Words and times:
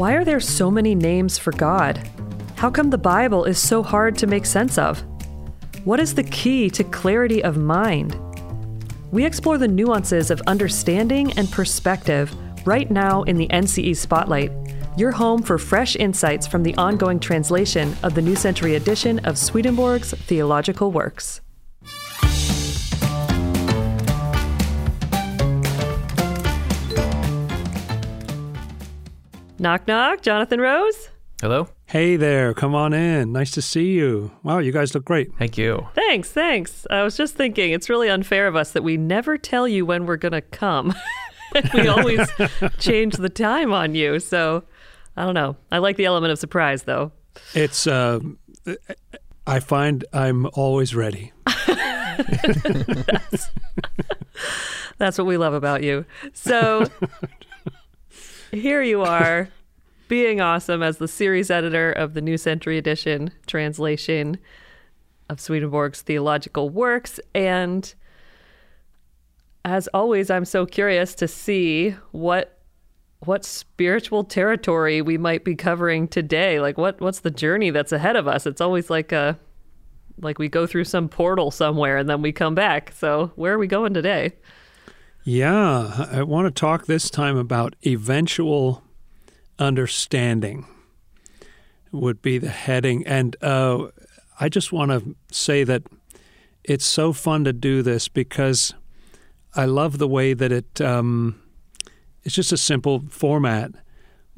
Why 0.00 0.14
are 0.14 0.24
there 0.24 0.40
so 0.40 0.70
many 0.70 0.94
names 0.94 1.36
for 1.36 1.52
God? 1.52 2.00
How 2.56 2.70
come 2.70 2.88
the 2.88 2.96
Bible 2.96 3.44
is 3.44 3.58
so 3.58 3.82
hard 3.82 4.16
to 4.16 4.26
make 4.26 4.46
sense 4.46 4.78
of? 4.78 5.04
What 5.84 6.00
is 6.00 6.14
the 6.14 6.24
key 6.24 6.70
to 6.70 6.84
clarity 6.84 7.44
of 7.44 7.58
mind? 7.58 8.18
We 9.12 9.26
explore 9.26 9.58
the 9.58 9.68
nuances 9.68 10.30
of 10.30 10.40
understanding 10.46 11.34
and 11.36 11.50
perspective 11.50 12.34
right 12.66 12.90
now 12.90 13.24
in 13.24 13.36
the 13.36 13.48
NCE 13.48 13.94
Spotlight, 13.94 14.50
your 14.96 15.10
home 15.10 15.42
for 15.42 15.58
fresh 15.58 15.96
insights 15.96 16.46
from 16.46 16.62
the 16.62 16.74
ongoing 16.76 17.20
translation 17.20 17.94
of 18.02 18.14
the 18.14 18.22
New 18.22 18.36
Century 18.36 18.76
edition 18.76 19.18
of 19.26 19.36
Swedenborg's 19.36 20.14
theological 20.14 20.92
works. 20.92 21.42
Knock, 29.60 29.86
knock, 29.86 30.22
Jonathan 30.22 30.58
Rose. 30.58 31.10
Hello. 31.42 31.68
Hey 31.84 32.16
there, 32.16 32.54
come 32.54 32.74
on 32.74 32.94
in. 32.94 33.30
Nice 33.30 33.50
to 33.50 33.60
see 33.60 33.90
you. 33.90 34.30
Wow, 34.42 34.60
you 34.60 34.72
guys 34.72 34.94
look 34.94 35.04
great. 35.04 35.34
Thank 35.38 35.58
you. 35.58 35.86
Thanks, 35.94 36.32
thanks. 36.32 36.86
I 36.88 37.02
was 37.02 37.14
just 37.14 37.34
thinking 37.34 37.72
it's 37.72 37.90
really 37.90 38.08
unfair 38.08 38.46
of 38.46 38.56
us 38.56 38.70
that 38.70 38.82
we 38.82 38.96
never 38.96 39.36
tell 39.36 39.68
you 39.68 39.84
when 39.84 40.06
we're 40.06 40.16
going 40.16 40.32
to 40.32 40.40
come. 40.40 40.94
we 41.74 41.88
always 41.88 42.26
change 42.78 43.16
the 43.16 43.28
time 43.28 43.70
on 43.70 43.94
you. 43.94 44.18
So 44.18 44.64
I 45.14 45.26
don't 45.26 45.34
know. 45.34 45.58
I 45.70 45.76
like 45.76 45.98
the 45.98 46.06
element 46.06 46.32
of 46.32 46.38
surprise, 46.38 46.84
though. 46.84 47.12
It's, 47.52 47.86
uh, 47.86 48.20
I 49.46 49.60
find 49.60 50.06
I'm 50.14 50.46
always 50.54 50.94
ready. 50.94 51.32
that's, 51.66 53.50
that's 54.96 55.18
what 55.18 55.26
we 55.26 55.36
love 55.36 55.52
about 55.52 55.82
you. 55.82 56.06
So 56.32 56.86
here 58.52 58.82
you 58.82 59.02
are, 59.02 59.48
being 60.08 60.40
awesome 60.40 60.82
as 60.82 60.98
the 60.98 61.08
series 61.08 61.50
editor 61.50 61.92
of 61.92 62.14
the 62.14 62.20
New 62.20 62.36
Century 62.36 62.78
Edition 62.78 63.30
translation 63.46 64.38
of 65.28 65.40
Swedenborg's 65.40 66.02
theological 66.02 66.68
works. 66.68 67.20
And 67.34 67.92
as 69.64 69.88
always, 69.94 70.30
I'm 70.30 70.44
so 70.44 70.66
curious 70.66 71.14
to 71.16 71.28
see 71.28 71.90
what 72.10 72.56
what 73.20 73.44
spiritual 73.44 74.24
territory 74.24 75.02
we 75.02 75.18
might 75.18 75.44
be 75.44 75.54
covering 75.54 76.08
today. 76.08 76.58
Like 76.58 76.78
what 76.78 77.00
what's 77.00 77.20
the 77.20 77.30
journey 77.30 77.70
that's 77.70 77.92
ahead 77.92 78.16
of 78.16 78.26
us? 78.26 78.46
It's 78.46 78.60
always 78.60 78.90
like 78.90 79.12
a 79.12 79.38
like 80.20 80.38
we 80.38 80.48
go 80.48 80.66
through 80.66 80.84
some 80.84 81.08
portal 81.08 81.50
somewhere 81.50 81.98
and 81.98 82.08
then 82.08 82.22
we 82.22 82.32
come 82.32 82.54
back. 82.54 82.92
So 82.96 83.30
where 83.36 83.54
are 83.54 83.58
we 83.58 83.66
going 83.66 83.94
today? 83.94 84.32
Yeah, 85.22 86.06
I 86.10 86.22
want 86.22 86.46
to 86.46 86.50
talk 86.50 86.86
this 86.86 87.10
time 87.10 87.36
about 87.36 87.76
eventual 87.84 88.82
understanding, 89.58 90.66
would 91.92 92.22
be 92.22 92.38
the 92.38 92.48
heading. 92.48 93.06
And 93.06 93.36
uh, 93.42 93.88
I 94.38 94.48
just 94.48 94.72
want 94.72 94.90
to 94.92 95.14
say 95.30 95.62
that 95.64 95.82
it's 96.64 96.86
so 96.86 97.12
fun 97.12 97.44
to 97.44 97.52
do 97.52 97.82
this 97.82 98.08
because 98.08 98.72
I 99.54 99.66
love 99.66 99.98
the 99.98 100.08
way 100.08 100.32
that 100.32 100.52
it, 100.52 100.80
um, 100.80 101.42
it's 102.22 102.34
just 102.34 102.52
a 102.52 102.56
simple 102.56 103.02
format, 103.10 103.72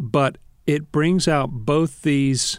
but 0.00 0.36
it 0.67 0.91
brings 0.91 1.28
out 1.28 1.50
both 1.50 2.02
these 2.02 2.58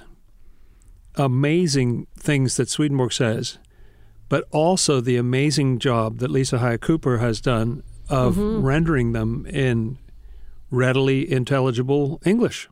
amazing 1.16 2.08
things 2.18 2.56
that 2.56 2.70
Swedenborg 2.70 3.12
says, 3.12 3.58
but 4.30 4.46
also 4.52 5.02
the 5.02 5.18
amazing 5.18 5.80
job 5.80 6.20
that 6.20 6.32
Lisa 6.32 6.60
Hyatt 6.60 6.80
Cooper 6.80 7.18
has 7.18 7.42
done 7.42 7.84
of 8.10 8.36
mm-hmm. 8.36 8.66
rendering 8.66 9.14
them 9.14 9.46
in 9.46 9.98
readily 10.70 11.32
intelligible 11.32 12.20
English. 12.26 12.70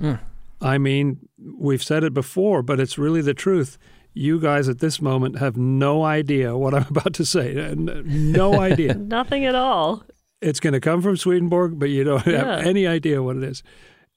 Mm. 0.00 0.20
I 0.60 0.78
mean, 0.78 1.28
we've 1.58 1.82
said 1.82 2.04
it 2.04 2.14
before, 2.14 2.62
but 2.62 2.80
it's 2.80 2.96
really 2.96 3.20
the 3.20 3.34
truth. 3.34 3.76
You 4.14 4.40
guys 4.40 4.68
at 4.68 4.78
this 4.78 5.02
moment 5.02 5.38
have 5.38 5.56
no 5.56 6.04
idea 6.04 6.56
what 6.56 6.74
I'm 6.74 6.86
about 6.90 7.12
to 7.14 7.24
say. 7.24 7.74
No 7.76 8.54
idea. 8.60 8.94
Nothing 8.94 9.44
at 9.44 9.54
all. 9.54 10.04
It's 10.40 10.60
going 10.60 10.74
to 10.74 10.80
come 10.80 11.02
from 11.02 11.16
Swedenborg, 11.16 11.78
but 11.78 11.90
you 11.90 12.04
don't 12.04 12.26
yeah. 12.26 12.56
have 12.56 12.66
any 12.66 12.86
idea 12.86 13.22
what 13.22 13.36
it 13.36 13.42
is. 13.42 13.62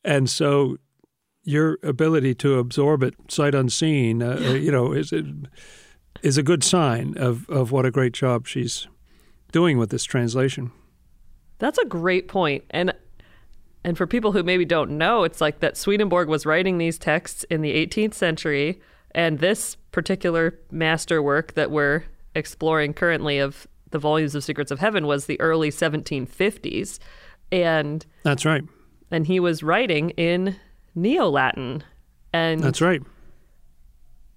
And 0.03 0.30
so 0.30 0.78
your 1.44 1.80
ability 1.84 2.36
to 2.36 2.59
absorb 2.59 3.02
it 3.03 3.16
sight 3.30 3.56
unseen, 3.56 4.22
uh, 4.22 4.38
you 4.40 4.72
know, 4.72 4.91
is 4.91 5.13
is 6.24 6.38
a 6.38 6.44
good 6.44 6.63
sign 6.63 7.16
of, 7.18 7.50
of 7.50 7.72
what 7.72 7.86
a 7.86 7.91
great 7.91 8.13
job 8.13 8.47
she's 8.47 8.88
doing 9.52 9.78
with 9.78 9.90
this 9.90 10.03
translation. 10.03 10.72
That's 11.59 11.78
a 11.78 11.85
great 11.85 12.28
point. 12.28 12.63
And 12.69 12.94
and 13.84 13.97
for 13.97 14.06
people 14.06 14.34
who 14.34 14.44
maybe 14.44 14.66
don't 14.66 14.91
know, 14.91 15.24
it's 15.24 15.40
like 15.40 15.59
that 15.59 15.78
Swedenborg 15.78 16.28
was 16.28 16.46
writing 16.46 16.78
these 16.78 16.97
texts 16.97 17.46
in 17.46 17.62
the 17.62 17.74
18th 17.74 18.13
century, 18.13 18.81
and 19.12 19.40
this 19.40 19.75
particular 19.91 20.59
masterwork 20.72 21.53
that 21.53 21.72
we're 21.72 22.03
exploring 22.36 22.94
currently 22.94 23.40
of 23.40 23.66
the 23.91 24.00
volumes 24.00 24.36
of 24.36 24.44
Secrets 24.44 24.72
of 24.72 24.80
Heaven 24.80 25.07
was 25.07 25.25
the 25.25 25.40
early 25.40 25.69
1750s. 25.69 27.00
And 27.52 28.06
That's 28.24 28.46
right. 28.46 28.63
And 29.09 29.25
he 29.25 29.40
was 29.40 29.63
writing 29.63 30.09
in 30.12 30.57
Neo-Latin. 30.94 31.84
And 32.34 32.62
That's 32.62 32.81
right. 32.81 33.02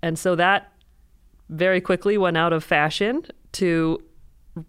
And 0.02 0.18
so 0.18 0.36
that 0.36 0.72
very 1.48 1.80
quickly 1.80 2.16
went 2.16 2.36
out 2.36 2.52
of 2.52 2.62
fashion 2.62 3.24
to 3.52 4.00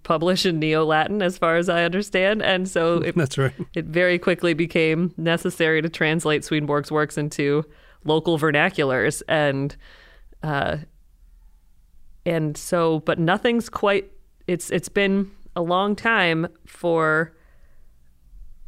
publish 0.03 0.45
in 0.45 0.59
Neo 0.59 0.85
Latin, 0.85 1.21
as 1.21 1.37
far 1.37 1.57
as 1.57 1.69
I 1.69 1.83
understand. 1.83 2.41
And 2.41 2.69
so 2.69 2.97
it, 3.05 3.15
that's 3.15 3.37
right. 3.37 3.53
It 3.73 3.85
very 3.85 4.19
quickly 4.19 4.53
became 4.53 5.13
necessary 5.17 5.81
to 5.81 5.89
translate 5.89 6.43
Swedenborg's 6.43 6.91
works 6.91 7.17
into 7.17 7.63
local 8.03 8.37
vernaculars, 8.37 9.21
and 9.27 9.75
uh, 10.43 10.77
and 12.25 12.57
so, 12.57 12.99
but 13.01 13.19
nothing's 13.19 13.69
quite. 13.69 14.11
It's 14.47 14.69
it's 14.69 14.89
been 14.89 15.31
a 15.55 15.61
long 15.61 15.95
time 15.95 16.47
for 16.65 17.33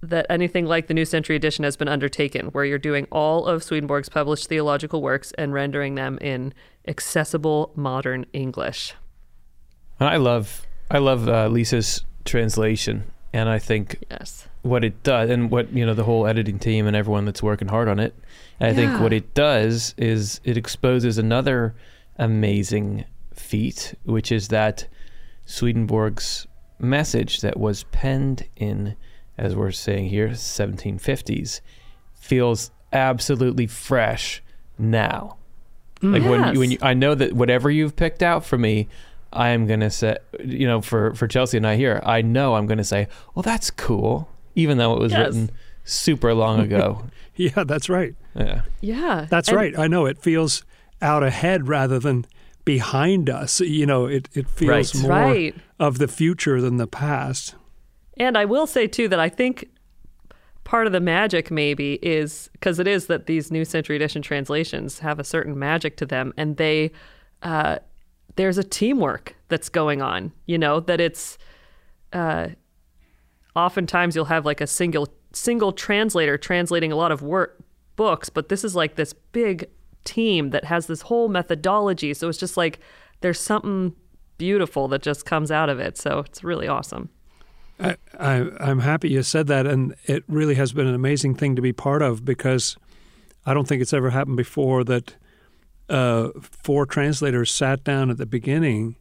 that 0.02 0.26
anything 0.30 0.66
like 0.66 0.88
the 0.88 0.94
New 0.94 1.06
Century 1.06 1.36
Edition 1.36 1.64
has 1.64 1.78
been 1.78 1.88
undertaken, 1.88 2.48
where 2.48 2.66
you're 2.66 2.78
doing 2.78 3.08
all 3.10 3.46
of 3.46 3.64
Swedenborg's 3.64 4.10
published 4.10 4.48
theological 4.50 5.02
works 5.02 5.32
and 5.38 5.54
rendering 5.54 5.96
them 5.96 6.18
in 6.20 6.54
accessible 6.88 7.72
modern 7.76 8.26
English. 8.34 8.94
I 10.00 10.18
love 10.18 10.68
I 10.94 11.00
love 11.00 11.28
uh, 11.28 11.48
Lisa's 11.48 12.06
translation, 12.24 13.06
and 13.34 13.50
I 13.50 13.58
think 13.58 14.04
yes. 14.12 14.48
what 14.62 14.84
it 14.84 15.02
does, 15.02 15.32
and 15.32 15.50
what 15.50 15.74
you 15.74 15.84
know, 15.86 15.96
the 15.96 16.04
whole 16.04 16.28
editing 16.28 16.60
team 16.60 16.86
and 16.86 16.96
everyone 16.96 17.26
that's 17.26 17.42
working 17.42 17.68
hard 17.68 17.88
on 17.88 18.00
it. 18.00 18.14
I 18.62 18.68
yeah. 18.68 18.74
think 18.74 19.02
what 19.02 19.12
it 19.12 19.34
does 19.34 19.96
is 19.98 20.40
it 20.44 20.56
exposes 20.56 21.18
another 21.18 21.74
amazing 22.18 23.06
feat, 23.34 23.96
which 24.06 24.32
is 24.32 24.50
that 24.50 24.88
Swedenborg's 25.46 26.46
message 26.78 27.42
that 27.42 27.60
was 27.60 27.86
penned 27.86 28.46
in, 28.56 28.96
as 29.36 29.56
we're 29.56 29.72
saying 29.72 30.10
here, 30.10 30.30
1750s, 30.30 31.62
feels 32.14 32.70
absolutely 32.92 33.66
fresh 33.66 34.44
now. 34.78 35.38
Like 36.04 36.22
yes. 36.22 36.30
when, 36.30 36.60
when 36.60 36.72
you, 36.72 36.78
I 36.82 36.94
know 36.94 37.16
that 37.16 37.34
whatever 37.34 37.72
you've 37.72 37.96
picked 37.96 38.22
out 38.22 38.46
for 38.46 38.58
me, 38.58 38.90
I 39.34 39.50
am 39.50 39.68
gonna 39.68 39.90
say, 39.90 40.18
you 40.44 40.68
know, 40.68 40.82
for 40.82 41.14
for 41.16 41.28
Chelsea 41.28 41.58
and 41.58 41.68
I 41.68 41.76
here, 41.76 42.02
I 42.06 42.22
know 42.22 42.56
I'm 42.56 42.68
gonna 42.68 42.84
say, 42.84 43.08
well, 43.36 43.44
that's 43.44 43.72
cool, 43.72 44.30
even 44.56 44.78
though 44.78 44.94
it 44.94 45.00
was 45.00 45.12
yes. 45.12 45.20
written 45.20 45.52
super 45.84 46.34
long 46.34 46.60
ago. 46.60 47.04
yeah, 47.36 47.64
that's 47.64 47.90
right. 47.90 48.16
Yeah, 48.36 48.62
yeah, 48.82 49.28
that's 49.30 49.50
and 49.50 49.58
right. 49.58 49.78
I 49.78 49.88
know 49.88 50.06
it 50.06 50.20
feels 50.20 50.64
out 51.02 51.24
ahead 51.24 51.68
rather 51.68 52.00
than 52.00 52.26
behind 52.64 53.30
us. 53.30 53.60
You 53.60 53.86
know, 53.86 54.06
it 54.06 54.30
it 54.34 54.48
feels 54.48 54.96
right. 54.96 55.04
more 55.04 55.34
right. 55.34 55.56
of 55.80 55.98
the 55.98 56.08
future 56.08 56.62
than 56.62 56.78
the 56.78 56.88
past. 56.88 57.56
And 58.18 58.38
I 58.38 58.46
will 58.46 58.68
say 58.68 58.88
too 58.88 59.08
that 59.08 59.20
I 59.20 59.30
think 59.30 59.70
part 60.64 60.88
of 60.88 60.94
the 60.94 61.00
magic 61.00 61.52
maybe 61.52 61.96
is 62.02 62.50
because 62.54 62.80
it 62.80 62.88
is 62.88 63.08
that 63.08 63.26
these 63.26 63.52
new 63.52 63.66
century 63.66 63.96
edition 63.96 64.22
translations 64.22 65.00
have 65.00 65.20
a 65.20 65.24
certain 65.24 65.58
magic 65.58 65.98
to 65.98 66.06
them 66.06 66.34
and 66.38 66.58
they 66.58 66.92
uh, 67.42 67.80
there's 68.36 68.58
a 68.58 68.64
teamwork 68.64 69.36
that's 69.50 69.70
going 69.70 70.02
on, 70.02 70.32
you 70.46 70.58
know, 70.58 70.80
that 70.80 71.00
it's 71.00 71.38
uh, 72.12 72.50
oftentimes 73.56 74.16
you'll 74.16 74.26
have 74.26 74.46
like 74.46 74.62
a 74.62 74.68
single 74.68 75.08
single 75.34 75.72
translator 75.72 76.38
translating 76.38 76.92
a 76.92 76.96
lot 76.96 77.12
of 77.12 77.22
work 77.22 77.64
books, 77.96 78.30
but 78.30 78.50
this 78.50 78.64
is 78.64 78.76
like 78.76 78.96
this 78.96 79.14
big 79.14 79.68
team 80.04 80.52
that 80.52 80.66
has 80.66 80.88
this 80.88 81.02
whole 81.02 81.30
methodology. 81.30 82.14
So 82.14 82.30
it's 82.30 82.38
just 82.38 82.58
like 82.58 82.80
there's 83.22 83.40
something 83.40 83.94
beautiful 84.38 84.88
that 84.90 85.02
just 85.02 85.26
comes 85.26 85.52
out 85.52 85.70
of 85.70 85.80
it. 85.80 85.98
So 85.98 86.20
it's 86.20 86.44
really 86.44 86.68
awesome. 86.68 87.10
I, 87.80 87.98
I, 88.20 88.50
I'm 88.60 88.80
happy 88.80 89.10
you 89.10 89.24
said 89.24 89.48
that, 89.48 89.66
and 89.66 89.96
it 90.06 90.24
really 90.28 90.56
has 90.56 90.74
been 90.74 90.88
an 90.88 90.94
amazing 90.94 91.36
thing 91.36 91.56
to 91.56 91.62
be 91.62 91.74
part 91.74 92.02
of 92.02 92.24
because 92.24 92.78
I 93.46 93.54
don't 93.54 93.68
think 93.68 93.82
it's 93.82 93.94
ever 93.94 94.12
happened 94.12 94.38
before 94.38 94.84
that 94.84 95.16
uh, 95.90 96.30
four 96.40 96.86
translators 96.86 97.52
sat 97.52 97.84
down 97.84 98.10
at 98.10 98.18
the 98.18 98.26
beginning 98.26 98.96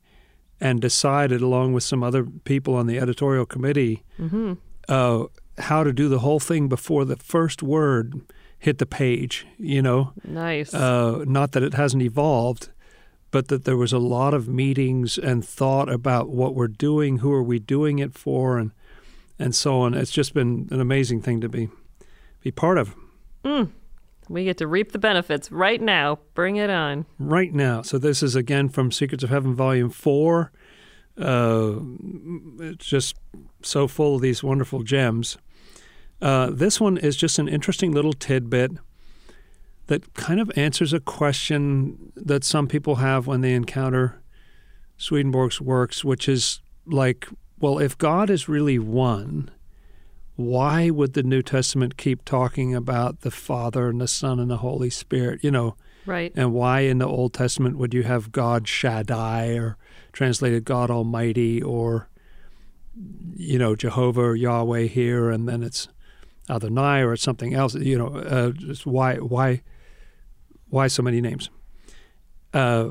and 0.61 0.81
decided, 0.81 1.41
along 1.41 1.73
with 1.73 1.83
some 1.83 2.03
other 2.03 2.25
people 2.25 2.75
on 2.75 2.87
the 2.87 2.99
editorial 2.99 3.47
committee, 3.47 4.03
mm-hmm. 4.19 4.55
uh, 4.89 5.25
how 5.59 5.83
to 5.85 5.93
do 5.93 6.09
the 6.09 6.21
whole 6.21 6.41
thing 6.41 6.69
before 6.69 7.05
the 7.05 7.17
first 7.17 7.63
word 7.63 8.21
hit 8.59 8.79
the 8.79 8.87
page. 8.87 9.47
You 9.59 9.83
know, 9.83 10.13
Nice. 10.25 10.73
uh, 10.73 11.25
not 11.27 11.53
that 11.53 11.63
it 11.63 11.75
hasn't 11.75 12.03
evolved, 12.03 12.71
but 13.33 13.49
that 13.49 13.65
there 13.65 13.77
was 13.77 13.93
a 13.93 13.99
lot 13.99 14.35
of 14.35 14.47
meetings 14.47 15.19
and 15.19 15.45
thought 15.45 15.91
about 15.91 16.29
what 16.29 16.55
we're 16.55 16.69
doing, 16.69 17.19
who 17.19 17.33
are 17.33 17.43
we 17.43 17.59
doing 17.59 17.99
it 17.99 18.15
for, 18.15 18.59
and 18.59 18.71
and 19.39 19.55
so 19.55 19.81
on. 19.81 19.95
It's 19.95 20.13
just 20.13 20.35
been 20.35 20.69
an 20.71 20.81
amazing 20.81 21.23
thing 21.23 21.41
to 21.41 21.49
be 21.49 21.69
be 22.41 22.53
part 22.53 22.79
of 22.79 22.95
we 24.33 24.45
get 24.45 24.57
to 24.59 24.67
reap 24.67 24.93
the 24.93 24.99
benefits 24.99 25.53
right 25.53 25.81
now. 25.81 26.19
Bring 26.35 26.57
it 26.57 26.71
on. 26.71 27.07
right 27.19 27.53
now. 27.53 27.83
So 27.83 27.99
this 27.99 28.23
is 28.23 28.35
again 28.35 28.69
from 28.69 28.91
Secrets 28.91 29.23
of 29.23 29.31
Heaven, 29.31 29.55
Volume 29.55 29.91
Four. 29.91 30.53
Uh, 31.21 31.75
it's 32.61 32.87
just 32.87 33.17
so 33.63 33.87
full 33.87 34.17
of 34.17 34.23
these 34.23 34.43
wonderful 34.43 34.83
gems. 34.83 35.37
Uh, 36.21 36.51
this 36.51 36.81
one 36.81 36.97
is 36.97 37.17
just 37.17 37.39
an 37.39 37.49
interesting 37.49 37.93
little 37.93 38.13
tidbit 38.13 38.73
that 39.89 40.15
kind 40.15 40.41
of 40.41 40.51
answers 40.57 40.93
a 40.93 41.01
question 41.01 42.13
that 42.17 42.45
some 42.45 42.67
people 42.67 42.97
have 42.97 43.27
when 43.27 43.41
they 43.41 43.53
encounter 43.53 44.23
Swedenborg's 44.97 45.61
works, 45.61 46.05
which 46.05 46.29
is 46.29 46.61
like, 46.87 47.29
well, 47.59 47.79
if 47.79 47.99
God 47.99 48.31
is 48.31 48.49
really 48.49 48.79
one, 48.79 49.51
why 50.37 50.91
would 50.91 51.13
the 51.13 51.23
New 51.23 51.43
Testament 51.43 51.97
keep 51.97 52.25
talking 52.25 52.75
about 52.75 53.21
the 53.21 53.31
Father 53.31 53.89
and 53.89 54.01
the 54.01 54.09
Son 54.09 54.39
and 54.41 54.51
the 54.51 54.59
Holy 54.59 54.91
Spirit? 54.91 55.43
You 55.45 55.51
know, 55.51 55.77
Right. 56.07 56.33
and 56.35 56.53
why 56.53 56.81
in 56.81 56.99
the 56.99 57.07
Old 57.07 57.33
Testament 57.35 57.77
would 57.79 57.95
you 57.95 58.03
have 58.03 58.33
God 58.33 58.67
Shaddai 58.67 59.49
or 59.57 59.77
translated 60.13 60.65
God 60.65 60.91
Almighty 60.91 61.63
or 61.63 62.09
you 63.35 63.59
know 63.59 63.75
Jehovah 63.75 64.21
or 64.21 64.37
Yahweh 64.37 64.83
here 64.83 65.31
and 65.31 65.49
then 65.49 65.63
it's 65.63 65.89
Adonai 66.51 67.01
or 67.01 67.15
it's 67.15 67.23
something 67.23 67.55
else 67.55 67.75
you 67.75 67.97
know 67.97 68.09
uh, 68.09 68.51
just 68.51 68.85
why 68.85 69.17
why 69.17 69.63
why 70.69 70.89
so 70.89 71.03
many 71.03 71.21
names 71.23 71.49
uh, 72.53 72.91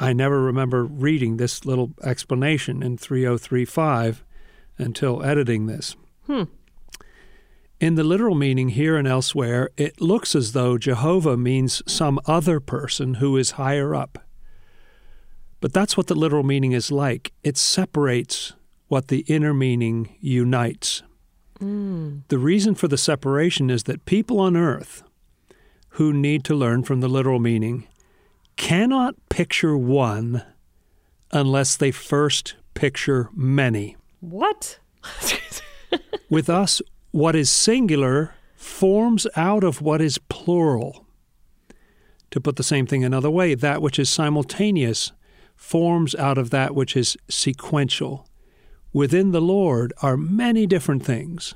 I 0.00 0.12
never 0.12 0.42
remember 0.42 0.84
reading 0.84 1.36
this 1.36 1.64
little 1.64 1.92
explanation 2.02 2.82
in 2.82 2.96
3035 2.98 4.24
until 4.78 5.22
editing 5.22 5.66
this 5.66 5.94
Hmm. 6.26 6.44
In 7.80 7.94
the 7.94 8.04
literal 8.04 8.34
meaning 8.34 8.70
here 8.70 8.96
and 8.96 9.06
elsewhere, 9.06 9.70
it 9.76 10.00
looks 10.00 10.34
as 10.34 10.52
though 10.52 10.78
Jehovah 10.78 11.36
means 11.36 11.82
some 11.86 12.18
other 12.26 12.58
person 12.60 13.14
who 13.14 13.36
is 13.36 13.52
higher 13.52 13.94
up. 13.94 14.18
But 15.60 15.72
that's 15.72 15.96
what 15.96 16.08
the 16.08 16.14
literal 16.14 16.42
meaning 16.42 16.72
is 16.72 16.90
like. 16.90 17.32
It 17.42 17.56
separates 17.56 18.54
what 18.88 19.08
the 19.08 19.20
inner 19.28 19.54
meaning 19.54 20.16
unites. 20.20 21.02
Mm. 21.60 22.22
The 22.28 22.38
reason 22.38 22.74
for 22.74 22.88
the 22.88 22.98
separation 22.98 23.70
is 23.70 23.84
that 23.84 24.04
people 24.04 24.40
on 24.40 24.56
earth 24.56 25.02
who 25.90 26.12
need 26.12 26.44
to 26.44 26.54
learn 26.54 26.84
from 26.84 27.00
the 27.00 27.08
literal 27.08 27.40
meaning 27.40 27.86
cannot 28.56 29.14
picture 29.28 29.76
one 29.76 30.42
unless 31.32 31.76
they 31.76 31.90
first 31.90 32.54
picture 32.74 33.28
many. 33.34 33.96
What? 34.20 34.78
With 36.30 36.48
us, 36.48 36.80
what 37.18 37.34
is 37.34 37.50
singular 37.50 38.32
forms 38.54 39.26
out 39.34 39.64
of 39.64 39.82
what 39.82 40.00
is 40.00 40.18
plural. 40.28 41.04
To 42.30 42.40
put 42.40 42.54
the 42.54 42.62
same 42.62 42.86
thing 42.86 43.02
another 43.02 43.28
way, 43.28 43.56
that 43.56 43.82
which 43.82 43.98
is 43.98 44.08
simultaneous 44.08 45.10
forms 45.56 46.14
out 46.14 46.38
of 46.38 46.50
that 46.50 46.76
which 46.76 46.96
is 46.96 47.16
sequential. 47.28 48.28
Within 48.92 49.32
the 49.32 49.40
Lord 49.40 49.92
are 50.00 50.16
many 50.16 50.64
different 50.64 51.04
things, 51.04 51.54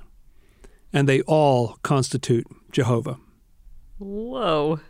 and 0.92 1.08
they 1.08 1.20
all 1.22 1.78
constitute 1.84 2.46
Jehovah. 2.72 3.18
Whoa. 3.98 4.80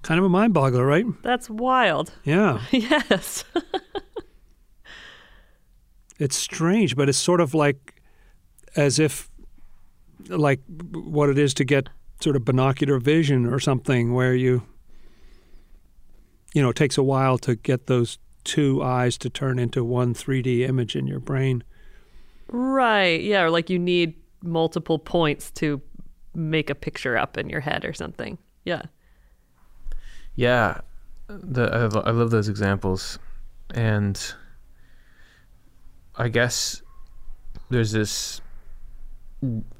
Kind 0.00 0.18
of 0.18 0.24
a 0.24 0.30
mind 0.30 0.54
boggler, 0.54 0.88
right? 0.88 1.04
That's 1.22 1.50
wild. 1.50 2.12
Yeah. 2.24 2.62
Yes. 2.70 3.44
It's 6.18 6.36
strange, 6.36 6.94
but 6.94 7.08
it's 7.08 7.18
sort 7.18 7.40
of 7.40 7.52
like 7.52 8.00
as 8.76 9.00
if 9.00 9.28
like 10.28 10.60
what 10.92 11.28
it 11.28 11.38
is 11.38 11.54
to 11.54 11.64
get 11.64 11.88
sort 12.20 12.36
of 12.36 12.44
binocular 12.44 12.98
vision 12.98 13.46
or 13.46 13.58
something 13.58 14.14
where 14.14 14.34
you 14.34 14.62
you 16.54 16.60
know, 16.60 16.68
it 16.68 16.76
takes 16.76 16.98
a 16.98 17.02
while 17.02 17.38
to 17.38 17.54
get 17.54 17.86
those 17.86 18.18
two 18.44 18.82
eyes 18.82 19.16
to 19.16 19.30
turn 19.30 19.58
into 19.58 19.82
one 19.82 20.12
3D 20.12 20.68
image 20.68 20.94
in 20.94 21.06
your 21.06 21.18
brain. 21.20 21.64
right. 22.48 23.22
Yeah. 23.22 23.42
Or 23.42 23.50
like 23.50 23.70
you 23.70 23.78
need 23.78 24.14
multiple 24.42 24.98
points 24.98 25.50
to 25.52 25.80
make 26.34 26.68
a 26.68 26.74
picture 26.74 27.16
up 27.16 27.38
in 27.38 27.48
your 27.48 27.60
head 27.60 27.86
or 27.86 27.94
something. 27.94 28.36
Yeah. 28.64 28.82
Yeah, 30.34 30.80
the 31.28 31.70
I, 31.72 31.86
lo- 31.86 32.02
I 32.06 32.10
love 32.10 32.30
those 32.30 32.48
examples, 32.48 33.18
and 33.74 34.18
I 36.16 36.28
guess 36.28 36.82
there's 37.70 37.92
this 37.92 38.41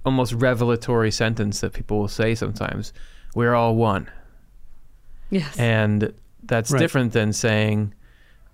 almost 0.05 0.33
revelatory 0.35 1.11
sentence 1.11 1.61
that 1.61 1.73
people 1.73 1.99
will 2.01 2.09
say 2.09 2.35
sometimes: 2.35 2.93
"We're 3.35 3.55
all 3.55 3.77
one," 3.77 4.09
Yes. 5.31 5.59
and 5.59 6.13
that's 6.43 6.71
Right. 6.73 6.79
different 6.81 7.13
than 7.13 7.33
saying, 7.33 7.95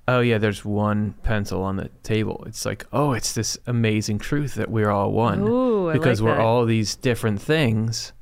"Oh 0.07 0.21
yeah, 0.21 0.39
there's 0.39 0.65
one 0.65 1.15
pencil 1.23 1.63
on 1.63 1.77
the 1.77 1.89
table." 2.03 2.45
It's 2.47 2.65
like, 2.67 2.87
oh, 2.93 3.13
it's 3.13 3.33
this 3.33 3.59
amazing 3.67 4.19
truth 4.19 4.55
that 4.55 4.71
we're 4.71 4.91
all 4.91 5.13
one 5.13 5.41
Ooh, 5.43 5.93
because 5.93 6.21
like 6.21 6.31
we're 6.31 6.37
that. 6.37 6.45
all 6.45 6.65
these 6.67 6.95
different 6.97 7.41
things, 7.41 8.13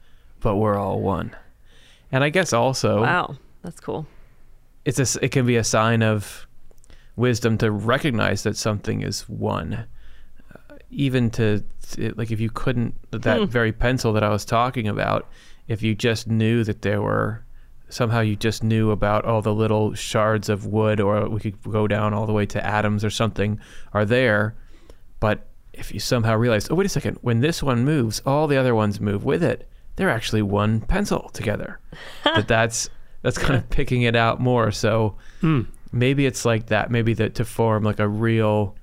but 0.41 0.57
we're 0.57 0.77
all 0.77 1.01
one. 1.01 1.35
And 2.13 2.23
I 2.23 2.29
guess 2.31 2.53
also 2.53 3.03
Wow. 3.03 3.37
That's 3.63 3.81
cool. 3.81 4.07
it's 4.85 4.99
a, 5.01 5.03
s- 5.03 5.19
it 5.21 5.33
can 5.33 5.45
be 5.45 5.57
a 5.57 5.65
sign 5.65 6.03
of 6.03 6.47
wisdom 7.17 7.59
to 7.59 7.71
recognize 7.73 8.45
that 8.45 8.57
something 8.57 9.03
is 9.03 9.29
one. 9.29 9.87
Even 10.91 11.31
to 11.31 11.63
like 12.17 12.31
if 12.31 12.41
you 12.41 12.51
couldn't 12.51 12.95
that 13.11 13.39
Hmm. 13.41 13.45
very 13.47 13.73
pencil 13.73 14.13
that 14.13 14.23
I 14.23 14.29
was 14.31 14.45
talking 14.45 14.87
about, 14.89 15.29
if 15.69 15.83
you 15.83 15.95
just 15.95 16.27
knew 16.29 16.63
that 16.65 16.83
there 16.83 17.03
were 17.03 17.43
somehow 17.89 18.21
you 18.21 18.35
just 18.37 18.65
knew 18.65 18.91
about 18.91 19.25
all 19.25 19.41
the 19.43 19.55
little 19.55 19.95
shards 19.95 20.49
of 20.49 20.67
wood 20.67 21.01
or 21.01 21.29
we 21.29 21.39
could 21.41 21.61
go 21.63 21.87
down 21.87 22.13
all 22.13 22.27
the 22.27 22.33
way 22.33 22.45
to 22.47 22.65
atoms 22.65 23.05
or 23.05 23.11
something 23.11 23.61
are 23.93 24.05
there, 24.05 24.55
but 25.21 25.47
if 25.73 25.93
you 25.95 26.01
somehow 26.01 26.35
realize, 26.37 26.69
oh 26.71 26.75
wait 26.75 26.87
a 26.87 26.89
second, 26.89 27.17
when 27.21 27.41
this 27.41 27.63
one 27.63 27.85
moves, 27.85 28.21
all 28.27 28.47
the 28.47 28.57
other 28.57 28.75
ones 28.75 29.01
move 29.01 29.25
with 29.25 29.43
it. 29.43 29.69
They're 29.97 30.11
actually 30.11 30.43
one 30.43 30.81
pencil 30.81 31.31
together. 31.33 31.79
that 32.25 32.49
that's 32.49 32.91
that's 33.23 33.39
kind 33.39 33.55
of 33.57 33.69
picking 33.71 34.03
it 34.03 34.15
out 34.17 34.41
more. 34.41 34.71
So 34.73 35.17
Mm. 35.43 35.67
maybe 35.93 36.27
it's 36.27 36.45
like 36.45 36.67
that. 36.67 36.91
Maybe 36.91 37.13
that 37.15 37.35
to 37.37 37.45
form 37.45 37.83
like 37.85 37.99
a 38.01 38.09
real, 38.09 38.75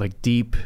like 0.00 0.22
deep, 0.22 0.56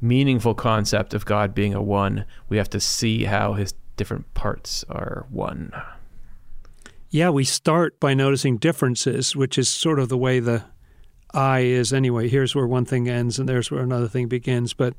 meaningful 0.00 0.54
concept 0.54 1.14
of 1.14 1.24
God 1.24 1.54
being 1.54 1.74
a 1.74 1.82
one, 1.82 2.24
we 2.48 2.56
have 2.56 2.70
to 2.70 2.80
see 2.80 3.24
how 3.24 3.54
his 3.54 3.74
different 3.96 4.32
parts 4.34 4.84
are 4.88 5.26
one. 5.30 5.72
Yeah, 7.10 7.30
we 7.30 7.44
start 7.44 7.98
by 7.98 8.14
noticing 8.14 8.56
differences, 8.56 9.34
which 9.34 9.58
is 9.58 9.68
sort 9.68 9.98
of 9.98 10.08
the 10.08 10.18
way 10.18 10.40
the 10.40 10.64
eye 11.34 11.60
is 11.60 11.92
anyway. 11.92 12.28
Here's 12.28 12.54
where 12.54 12.66
one 12.66 12.84
thing 12.84 13.08
ends 13.08 13.38
and 13.38 13.48
there's 13.48 13.70
where 13.70 13.82
another 13.82 14.08
thing 14.08 14.28
begins, 14.28 14.74
but 14.74 14.94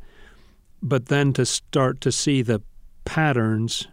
but 0.83 1.07
then 1.07 1.31
to 1.33 1.45
start 1.45 2.01
to 2.01 2.12
see 2.12 2.41
the 2.41 2.62
patterns 3.05 3.88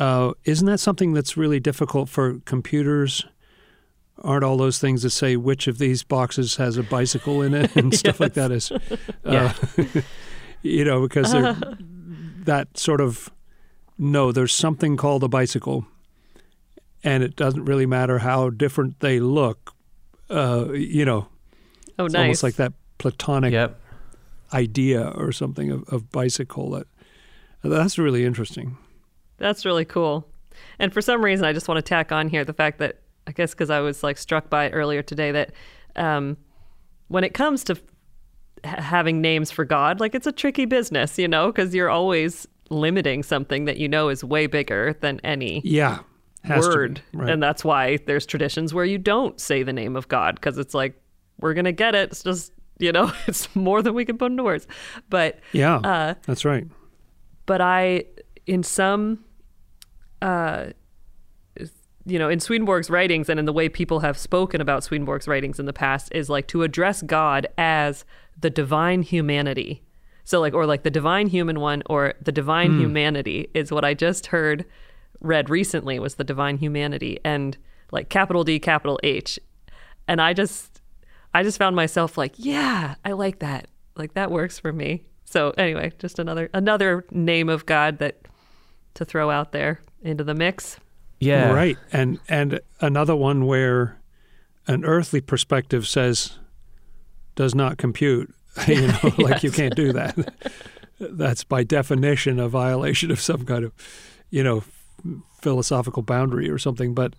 uh, 0.00 0.32
isn't 0.44 0.66
that 0.66 0.80
something 0.80 1.12
that's 1.12 1.36
really 1.36 1.60
difficult 1.60 2.08
for 2.08 2.40
computers? 2.46 3.26
Aren't 4.22 4.44
all 4.44 4.56
those 4.58 4.78
things 4.78 5.02
that 5.02 5.10
say 5.10 5.36
which 5.36 5.66
of 5.66 5.78
these 5.78 6.02
boxes 6.02 6.56
has 6.56 6.76
a 6.76 6.82
bicycle 6.82 7.40
in 7.42 7.54
it 7.54 7.74
and 7.76 7.94
stuff 8.02 8.20
like 8.20 8.34
that 8.34 8.50
is, 8.52 8.70
uh, 9.24 9.52
you 10.62 10.84
know, 10.84 11.00
because 11.02 11.32
they're 11.32 11.56
that 12.44 12.76
sort 12.76 13.00
of 13.00 13.30
no, 13.98 14.32
there's 14.32 14.54
something 14.54 14.96
called 14.96 15.22
a 15.24 15.28
bicycle, 15.28 15.86
and 17.04 17.22
it 17.22 17.36
doesn't 17.36 17.64
really 17.64 17.86
matter 17.86 18.18
how 18.18 18.50
different 18.50 19.00
they 19.00 19.20
look. 19.20 19.74
Uh, 20.30 20.68
you 20.72 21.04
know, 21.04 21.28
Oh, 21.98 22.04
it's 22.06 22.14
nice. 22.14 22.20
almost 22.22 22.42
like 22.42 22.54
that 22.56 22.72
platonic 22.98 23.52
Yep. 23.52 23.78
idea 24.54 25.08
or 25.16 25.32
something 25.32 25.70
of, 25.70 25.84
of 25.88 26.10
bicycle. 26.10 26.70
That 26.70 26.86
that's 27.62 27.98
really 27.98 28.24
interesting. 28.24 28.76
That's 29.38 29.64
really 29.66 29.84
cool. 29.84 30.26
And 30.78 30.92
for 30.92 31.00
some 31.02 31.22
reason, 31.24 31.44
I 31.44 31.52
just 31.52 31.68
want 31.68 31.76
to 31.78 31.82
tack 31.82 32.10
on 32.12 32.28
here 32.28 32.44
the 32.44 32.52
fact 32.54 32.78
that 32.78 32.99
I 33.26 33.32
guess 33.32 33.52
because 33.52 33.70
I 33.70 33.80
was 33.80 34.02
like 34.02 34.18
struck 34.18 34.50
by 34.50 34.64
it 34.66 34.70
earlier 34.70 35.02
today 35.02 35.30
that 35.32 35.52
um, 35.96 36.36
when 37.08 37.22
it 37.24 37.34
comes 37.34 37.62
to 37.64 37.72
h- 37.74 37.80
having 38.64 39.20
names 39.20 39.50
for 39.50 39.64
God, 39.64 40.00
like 40.00 40.14
it's 40.14 40.26
a 40.26 40.32
tricky 40.32 40.64
business, 40.64 41.18
you 41.18 41.28
know, 41.28 41.46
because 41.52 41.74
you're 41.74 41.90
always 41.90 42.46
limiting 42.70 43.22
something 43.22 43.64
that 43.66 43.76
you 43.78 43.88
know 43.88 44.08
is 44.08 44.22
way 44.24 44.46
bigger 44.46 44.96
than 45.00 45.20
any 45.24 45.60
Yeah, 45.64 45.98
has 46.44 46.64
to 46.64 46.70
be, 46.70 46.76
word. 46.76 47.02
right. 47.12 47.30
And 47.30 47.42
that's 47.42 47.64
why 47.64 47.98
there's 48.06 48.26
traditions 48.26 48.72
where 48.72 48.84
you 48.84 48.96
don't 48.98 49.40
say 49.40 49.62
the 49.62 49.72
name 49.72 49.96
of 49.96 50.08
God 50.08 50.36
because 50.36 50.56
it's 50.58 50.74
like, 50.74 51.00
we're 51.40 51.54
going 51.54 51.64
to 51.64 51.72
get 51.72 51.94
it. 51.94 52.10
It's 52.10 52.22
just, 52.22 52.52
you 52.78 52.92
know, 52.92 53.12
it's 53.26 53.54
more 53.56 53.82
than 53.82 53.94
we 53.94 54.04
can 54.04 54.18
put 54.18 54.30
into 54.30 54.42
words. 54.44 54.66
But 55.08 55.40
yeah, 55.52 55.76
uh, 55.76 56.14
that's 56.26 56.44
right. 56.44 56.66
but 57.46 57.60
I, 57.60 58.04
in 58.46 58.62
some 58.62 59.24
uh, 60.22 60.66
you 62.06 62.18
know, 62.18 62.28
in 62.28 62.40
Swedenborg's 62.40 62.88
writings 62.90 63.28
and 63.28 63.38
in 63.38 63.44
the 63.46 63.52
way 63.52 63.68
people 63.68 64.00
have 64.00 64.16
spoken 64.16 64.60
about 64.60 64.82
Swedenborg's 64.84 65.28
writings 65.28 65.58
in 65.60 65.66
the 65.66 65.72
past 65.72 66.08
is 66.12 66.28
like 66.30 66.46
to 66.48 66.62
address 66.62 67.02
God 67.02 67.46
as 67.58 68.04
the 68.38 68.50
divine 68.50 69.02
humanity. 69.02 69.82
So 70.24 70.40
like 70.40 70.54
or 70.54 70.64
like 70.66 70.82
the 70.82 70.90
divine 70.90 71.26
human 71.26 71.60
one 71.60 71.82
or 71.86 72.14
the 72.22 72.32
divine 72.32 72.72
Hmm. 72.72 72.80
humanity 72.80 73.48
is 73.54 73.70
what 73.70 73.84
I 73.84 73.94
just 73.94 74.28
heard 74.28 74.64
read 75.20 75.50
recently 75.50 75.98
was 75.98 76.14
the 76.14 76.24
divine 76.24 76.56
humanity 76.58 77.18
and 77.24 77.58
like 77.92 78.08
capital 78.08 78.44
D 78.44 78.58
capital 78.58 78.98
H. 79.02 79.38
And 80.08 80.20
I 80.22 80.32
just 80.32 80.80
I 81.34 81.42
just 81.42 81.58
found 81.58 81.76
myself 81.76 82.16
like, 82.16 82.34
yeah, 82.36 82.94
I 83.04 83.12
like 83.12 83.40
that. 83.40 83.66
Like 83.96 84.14
that 84.14 84.30
works 84.30 84.58
for 84.58 84.72
me. 84.72 85.04
So 85.24 85.50
anyway, 85.58 85.92
just 85.98 86.18
another 86.18 86.48
another 86.54 87.04
name 87.10 87.48
of 87.48 87.66
God 87.66 87.98
that 87.98 88.22
to 88.94 89.04
throw 89.04 89.30
out 89.30 89.52
there 89.52 89.80
into 90.02 90.24
the 90.24 90.34
mix. 90.34 90.78
Yeah. 91.20 91.52
Right. 91.52 91.78
And 91.92 92.18
and 92.28 92.60
another 92.80 93.14
one 93.14 93.46
where 93.46 94.00
an 94.66 94.84
earthly 94.84 95.20
perspective 95.20 95.86
says 95.86 96.38
does 97.36 97.54
not 97.54 97.78
compute. 97.78 98.34
you 98.66 98.88
know, 98.88 98.98
like 99.18 99.42
you 99.42 99.50
can't 99.50 99.76
do 99.76 99.92
that. 99.92 100.16
That's 101.00 101.44
by 101.44 101.62
definition 101.62 102.38
a 102.38 102.48
violation 102.48 103.10
of 103.10 103.20
some 103.20 103.44
kind 103.44 103.64
of, 103.64 103.72
you 104.30 104.42
know, 104.42 104.64
philosophical 105.40 106.02
boundary 106.02 106.50
or 106.50 106.58
something. 106.58 106.94
But 106.94 107.14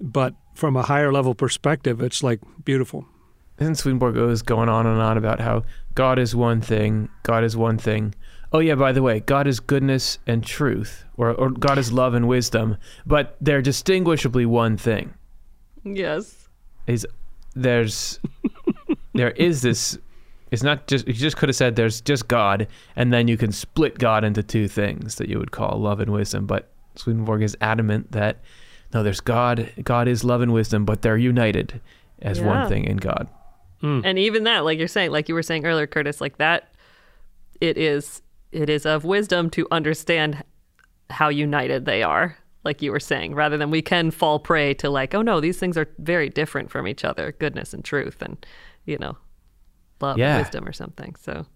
but 0.00 0.34
from 0.54 0.76
a 0.76 0.82
higher 0.82 1.12
level 1.12 1.34
perspective, 1.34 2.00
it's 2.02 2.22
like 2.22 2.40
beautiful. 2.64 3.06
Isn't 3.58 3.76
Swedenborg 3.76 4.14
goes 4.14 4.42
going 4.42 4.68
on 4.68 4.86
and 4.86 5.00
on 5.00 5.18
about 5.18 5.40
how 5.40 5.64
God 5.94 6.18
is 6.18 6.34
one 6.34 6.60
thing, 6.60 7.08
God 7.22 7.44
is 7.44 7.56
one 7.56 7.78
thing. 7.78 8.14
Oh 8.52 8.58
yeah, 8.58 8.74
by 8.74 8.92
the 8.92 9.02
way, 9.02 9.20
God 9.20 9.46
is 9.46 9.60
goodness 9.60 10.18
and 10.26 10.44
truth, 10.44 11.04
or 11.16 11.30
or 11.32 11.50
God 11.50 11.78
is 11.78 11.92
love 11.92 12.14
and 12.14 12.26
wisdom, 12.26 12.76
but 13.06 13.36
they're 13.40 13.62
distinguishably 13.62 14.44
one 14.46 14.76
thing. 14.76 15.14
Yes. 15.84 16.48
Is 16.86 17.06
there's 17.54 18.18
there 19.14 19.30
is 19.32 19.62
this 19.62 19.98
it's 20.50 20.62
not 20.64 20.86
just 20.88 21.06
you 21.06 21.14
just 21.14 21.36
could 21.36 21.48
have 21.48 21.56
said 21.56 21.76
there's 21.76 22.00
just 22.00 22.26
God 22.26 22.66
and 22.96 23.12
then 23.12 23.28
you 23.28 23.36
can 23.36 23.52
split 23.52 23.98
God 23.98 24.24
into 24.24 24.42
two 24.42 24.66
things 24.66 25.14
that 25.16 25.28
you 25.28 25.38
would 25.38 25.52
call 25.52 25.78
love 25.78 26.00
and 26.00 26.12
wisdom, 26.12 26.46
but 26.46 26.70
Swedenborg 26.96 27.42
is 27.42 27.56
adamant 27.60 28.10
that 28.12 28.40
no, 28.92 29.04
there's 29.04 29.20
God, 29.20 29.72
God 29.84 30.08
is 30.08 30.24
love 30.24 30.40
and 30.40 30.52
wisdom, 30.52 30.84
but 30.84 31.02
they're 31.02 31.16
united 31.16 31.80
as 32.20 32.40
Yeah. 32.40 32.46
one 32.46 32.68
thing 32.68 32.84
in 32.84 32.96
God. 32.96 33.28
Hmm. 33.80 34.00
And 34.04 34.18
even 34.18 34.42
that, 34.44 34.64
like 34.64 34.78
you're 34.80 34.88
saying, 34.88 35.12
like 35.12 35.28
you 35.28 35.34
were 35.36 35.44
saying 35.44 35.64
earlier, 35.64 35.86
Curtis, 35.86 36.20
like 36.20 36.38
that, 36.38 36.74
it 37.60 37.78
is 37.78 38.20
it 38.52 38.68
is 38.68 38.84
of 38.86 39.04
wisdom 39.04 39.50
to 39.50 39.66
understand 39.70 40.42
how 41.10 41.28
united 41.28 41.84
they 41.84 42.02
are, 42.02 42.36
like 42.64 42.82
you 42.82 42.90
were 42.92 43.00
saying, 43.00 43.34
rather 43.34 43.56
than 43.56 43.70
we 43.70 43.82
can 43.82 44.10
fall 44.10 44.38
prey 44.38 44.74
to 44.74 44.88
like, 44.90 45.14
oh 45.14 45.22
no, 45.22 45.40
these 45.40 45.58
things 45.58 45.76
are 45.76 45.88
very 45.98 46.28
different 46.28 46.70
from 46.70 46.86
each 46.86 47.04
other, 47.04 47.32
goodness 47.38 47.72
and 47.74 47.84
truth, 47.84 48.20
and 48.22 48.44
you 48.84 48.98
know, 48.98 49.16
love 50.00 50.18
Yeah. 50.18 50.36
and 50.36 50.44
wisdom 50.44 50.66
or 50.68 50.72
something. 50.72 51.14
So, 51.16 51.46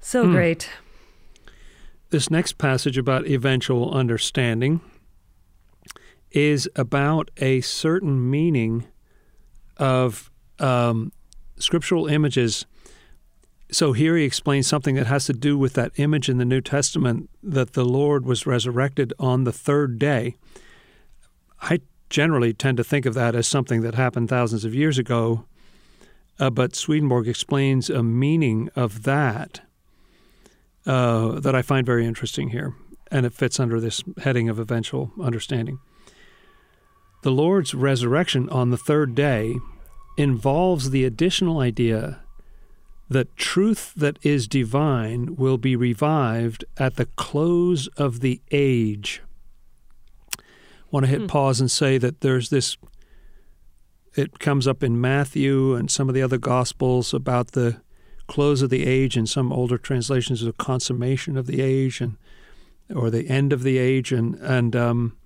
so 0.00 0.26
great. 0.30 0.70
This 2.10 2.30
next 2.30 2.58
passage 2.58 2.98
about 2.98 3.26
eventual 3.26 3.92
understanding 3.92 4.80
is 6.32 6.68
about 6.76 7.30
a 7.38 7.60
certain 7.60 8.28
meaning 8.30 8.86
of 9.76 10.30
um, 10.58 11.12
scriptural 11.58 12.06
images. 12.06 12.66
So 13.72 13.92
here 13.92 14.16
he 14.16 14.24
explains 14.24 14.66
something 14.66 14.96
that 14.96 15.06
has 15.06 15.26
to 15.26 15.32
do 15.32 15.56
with 15.56 15.74
that 15.74 15.92
image 15.96 16.28
in 16.28 16.38
the 16.38 16.44
New 16.44 16.60
Testament 16.60 17.30
that 17.42 17.74
the 17.74 17.84
Lord 17.84 18.26
was 18.26 18.46
resurrected 18.46 19.12
on 19.18 19.44
the 19.44 19.52
third 19.52 19.98
day. 19.98 20.36
I 21.62 21.80
generally 22.08 22.52
tend 22.52 22.76
to 22.78 22.84
think 22.84 23.06
of 23.06 23.14
that 23.14 23.36
as 23.36 23.46
something 23.46 23.82
that 23.82 23.94
happened 23.94 24.28
thousands 24.28 24.64
of 24.64 24.74
years 24.74 24.98
ago, 24.98 25.44
uh, 26.40 26.50
but 26.50 26.74
Swedenborg 26.74 27.28
explains 27.28 27.88
a 27.88 28.02
meaning 28.02 28.70
of 28.74 29.04
that 29.04 29.60
uh, 30.86 31.38
that 31.38 31.54
I 31.54 31.62
find 31.62 31.86
very 31.86 32.06
interesting 32.06 32.48
here, 32.48 32.74
and 33.10 33.24
it 33.24 33.34
fits 33.34 33.60
under 33.60 33.78
this 33.78 34.02
heading 34.22 34.48
of 34.48 34.58
eventual 34.58 35.12
understanding. 35.20 35.78
The 37.22 37.30
Lord's 37.30 37.74
resurrection 37.74 38.48
on 38.48 38.70
the 38.70 38.78
third 38.78 39.14
day 39.14 39.56
involves 40.16 40.90
the 40.90 41.04
additional 41.04 41.60
idea 41.60 42.20
that 43.10 43.36
truth 43.36 43.92
that 43.96 44.18
is 44.22 44.46
divine 44.46 45.34
will 45.34 45.58
be 45.58 45.74
revived 45.74 46.64
at 46.78 46.94
the 46.94 47.06
close 47.06 47.88
of 47.96 48.20
the 48.20 48.40
age. 48.52 49.20
I 50.38 50.42
want 50.92 51.06
to 51.06 51.10
hit 51.10 51.28
pause 51.28 51.60
and 51.60 51.70
say 51.70 51.98
that 51.98 52.20
there's 52.20 52.50
this 52.50 52.76
it 54.16 54.38
comes 54.38 54.66
up 54.66 54.82
in 54.82 55.00
Matthew 55.00 55.74
and 55.74 55.90
some 55.90 56.08
of 56.08 56.14
the 56.14 56.22
other 56.22 56.38
gospels 56.38 57.12
about 57.14 57.52
the 57.52 57.80
close 58.26 58.62
of 58.62 58.70
the 58.70 58.86
age 58.86 59.16
and 59.16 59.28
some 59.28 59.52
older 59.52 59.78
translations 59.78 60.42
of 60.42 60.46
the 60.46 60.64
consummation 60.64 61.36
of 61.36 61.46
the 61.46 61.60
age 61.60 62.00
and 62.00 62.16
or 62.94 63.10
the 63.10 63.28
end 63.28 63.52
of 63.52 63.62
the 63.64 63.76
age 63.78 64.12
and 64.12 64.36
and 64.36 64.76
um, 64.76 65.16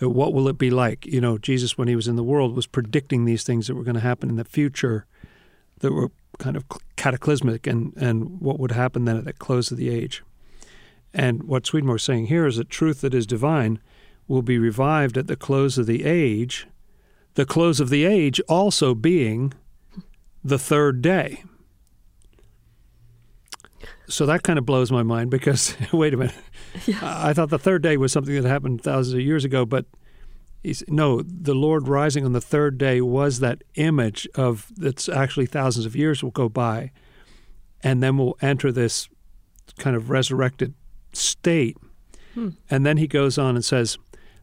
what 0.00 0.32
will 0.32 0.48
it 0.48 0.56
be 0.56 0.70
like 0.70 1.04
you 1.04 1.20
know 1.20 1.36
jesus 1.36 1.76
when 1.76 1.88
he 1.88 1.96
was 1.96 2.08
in 2.08 2.16
the 2.16 2.22
world 2.22 2.56
was 2.56 2.66
predicting 2.66 3.24
these 3.24 3.44
things 3.44 3.66
that 3.66 3.74
were 3.74 3.82
going 3.82 3.94
to 3.94 4.00
happen 4.00 4.30
in 4.30 4.36
the 4.36 4.44
future 4.44 5.04
that 5.80 5.92
were 5.92 6.10
kind 6.38 6.56
of 6.56 6.64
cataclysmic 6.96 7.66
and 7.66 7.92
and 7.96 8.40
what 8.40 8.58
would 8.58 8.72
happen 8.72 9.04
then 9.04 9.16
at 9.16 9.24
the 9.24 9.32
close 9.32 9.70
of 9.70 9.76
the 9.76 9.90
age. 9.90 10.22
And 11.12 11.44
what 11.44 11.66
swedenborg 11.66 11.96
is 11.96 12.04
saying 12.04 12.26
here 12.26 12.46
is 12.46 12.56
that 12.56 12.70
truth 12.70 13.00
that 13.00 13.14
is 13.14 13.26
divine 13.26 13.80
will 14.26 14.42
be 14.42 14.58
revived 14.58 15.16
at 15.16 15.26
the 15.26 15.36
close 15.36 15.78
of 15.78 15.86
the 15.86 16.04
age 16.04 16.66
the 17.38 17.46
close 17.46 17.78
of 17.78 17.88
the 17.88 18.04
age 18.04 18.40
also 18.48 18.96
being 18.96 19.54
the 20.42 20.58
third 20.58 21.00
day. 21.00 21.44
So 24.08 24.26
that 24.26 24.42
kind 24.42 24.58
of 24.58 24.66
blows 24.66 24.90
my 24.90 25.04
mind 25.04 25.30
because 25.30 25.76
wait 25.92 26.14
a 26.14 26.16
minute. 26.16 26.34
I 27.00 27.32
thought 27.32 27.50
the 27.50 27.58
third 27.58 27.82
day 27.82 27.96
was 27.96 28.10
something 28.10 28.34
that 28.34 28.48
happened 28.48 28.82
thousands 28.82 29.14
of 29.14 29.20
years 29.20 29.44
ago, 29.44 29.64
but 29.64 29.86
he's, 30.62 30.82
no, 30.88 31.22
the 31.22 31.54
Lord 31.54 31.88
rising 31.88 32.24
on 32.24 32.32
the 32.32 32.40
third 32.40 32.78
day 32.78 33.00
was 33.00 33.40
that 33.40 33.62
image 33.74 34.28
of 34.34 34.72
that's 34.76 35.08
actually 35.08 35.46
thousands 35.46 35.86
of 35.86 35.96
years 35.96 36.22
will 36.22 36.30
go 36.30 36.48
by, 36.48 36.92
and 37.82 38.02
then 38.02 38.18
we'll 38.18 38.36
enter 38.40 38.72
this 38.72 39.08
kind 39.78 39.96
of 39.96 40.10
resurrected 40.10 40.74
state. 41.12 41.76
Hmm. 42.34 42.50
And 42.70 42.84
then 42.84 42.96
he 42.96 43.06
goes 43.06 43.38
on 43.38 43.54
and 43.54 43.64
says, 43.64 43.98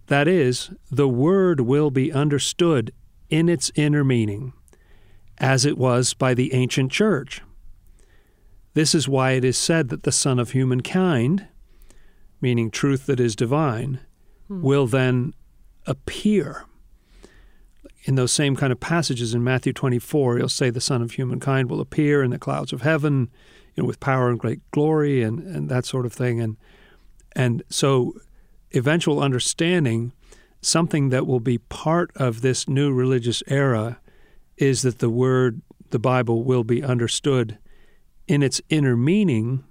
that 0.07 0.27
is, 0.27 0.71
the 0.91 1.07
word 1.07 1.61
will 1.61 1.91
be 1.91 2.11
understood 2.11 2.93
in 3.29 3.49
its 3.49 3.71
inner 3.75 4.03
meaning, 4.03 4.53
as 5.39 5.65
it 5.65 5.77
was 5.77 6.13
by 6.13 6.33
the 6.33 6.53
ancient 6.53 6.91
church. 6.91 7.41
This 8.73 8.93
is 8.93 9.07
why 9.07 9.31
it 9.31 9.43
is 9.43 9.57
said 9.57 9.89
that 9.89 10.03
the 10.03 10.11
Son 10.11 10.37
of 10.37 10.51
Humankind, 10.51 11.47
meaning 12.39 12.69
truth 12.69 13.05
that 13.07 13.19
is 13.19 13.35
divine, 13.35 13.99
hmm. 14.47 14.61
will 14.61 14.85
then 14.85 15.33
appear. 15.85 16.65
In 18.03 18.15
those 18.15 18.31
same 18.31 18.55
kind 18.55 18.71
of 18.71 18.79
passages 18.79 19.33
in 19.33 19.43
Matthew 19.43 19.73
24, 19.73 20.37
he'll 20.37 20.49
say 20.49 20.69
the 20.69 20.79
Son 20.79 21.01
of 21.01 21.13
Humankind 21.13 21.69
will 21.69 21.81
appear 21.81 22.21
in 22.21 22.29
the 22.29 22.37
clouds 22.37 22.71
of 22.71 22.81
heaven, 22.81 23.31
you 23.73 23.81
know, 23.81 23.87
with 23.87 23.99
power 23.99 24.29
and 24.29 24.39
great 24.39 24.59
glory 24.71 25.23
and, 25.23 25.39
and 25.39 25.69
that 25.69 25.85
sort 25.85 26.05
of 26.05 26.13
thing. 26.13 26.39
And 26.39 26.57
and 27.35 27.63
so 27.69 28.13
eventual 28.73 29.19
understanding, 29.21 30.13
something 30.61 31.09
that 31.09 31.27
will 31.27 31.39
be 31.39 31.57
part 31.57 32.11
of 32.15 32.41
this 32.41 32.67
new 32.67 32.93
religious 32.93 33.43
era, 33.47 33.99
is 34.57 34.83
that 34.83 34.99
the 34.99 35.09
word, 35.09 35.61
the 35.89 35.99
Bible, 35.99 36.43
will 36.43 36.63
be 36.63 36.83
understood 36.83 37.57
in 38.27 38.41
its 38.41 38.61
inner 38.69 38.95
meaning. 38.95 39.63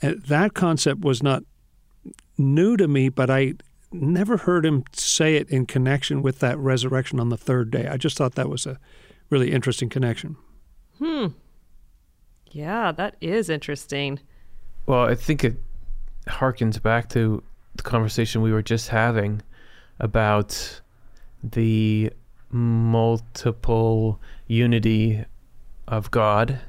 And 0.00 0.22
that 0.22 0.54
concept 0.54 1.02
was 1.02 1.22
not 1.22 1.42
new 2.38 2.76
to 2.76 2.88
me, 2.88 3.08
but 3.10 3.28
I 3.28 3.54
never 3.92 4.36
heard 4.38 4.64
him 4.64 4.84
say 4.92 5.36
it 5.36 5.48
in 5.50 5.66
connection 5.66 6.22
with 6.22 6.38
that 6.40 6.58
resurrection 6.58 7.18
on 7.20 7.28
the 7.28 7.36
third 7.36 7.70
day. 7.70 7.86
I 7.88 7.96
just 7.96 8.16
thought 8.16 8.34
that 8.36 8.48
was 8.48 8.66
a 8.66 8.78
really 9.30 9.50
interesting 9.52 9.88
connection. 9.88 10.36
Hmm. 10.98 11.26
Yeah, 12.50 12.92
that 12.92 13.16
is 13.20 13.48
interesting. 13.48 14.20
Well, 14.86 15.04
I 15.04 15.14
think 15.14 15.44
it 15.44 15.56
harkens 16.26 16.80
back 16.82 17.08
to 17.10 17.42
the 17.76 17.82
conversation 17.82 18.42
we 18.42 18.52
were 18.52 18.62
just 18.62 18.88
having 18.88 19.42
about 19.98 20.80
the 21.42 22.12
multiple 22.50 24.20
unity 24.46 25.24
of 25.86 26.10
God 26.10 26.60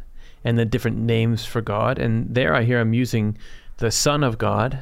and 0.43 0.57
the 0.57 0.65
different 0.65 0.97
names 0.97 1.45
for 1.45 1.61
God. 1.61 1.99
And 1.99 2.33
there 2.33 2.53
I 2.55 2.63
hear 2.63 2.79
him 2.79 2.93
using 2.93 3.37
the 3.77 3.91
Son 3.91 4.23
of 4.23 4.37
God 4.37 4.79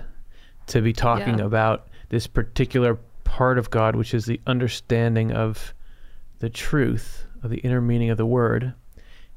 to 0.67 0.81
be 0.81 0.93
talking 0.93 1.39
Yeah. 1.39 1.45
about 1.45 1.87
this 2.09 2.27
particular 2.27 2.97
part 3.23 3.57
of 3.57 3.69
God, 3.69 3.95
which 3.95 4.13
is 4.13 4.25
the 4.25 4.41
understanding 4.47 5.31
of 5.31 5.73
the 6.39 6.49
truth 6.49 7.25
of 7.43 7.49
the 7.49 7.57
inner 7.57 7.81
meaning 7.81 8.09
of 8.09 8.17
the 8.17 8.25
word, 8.25 8.73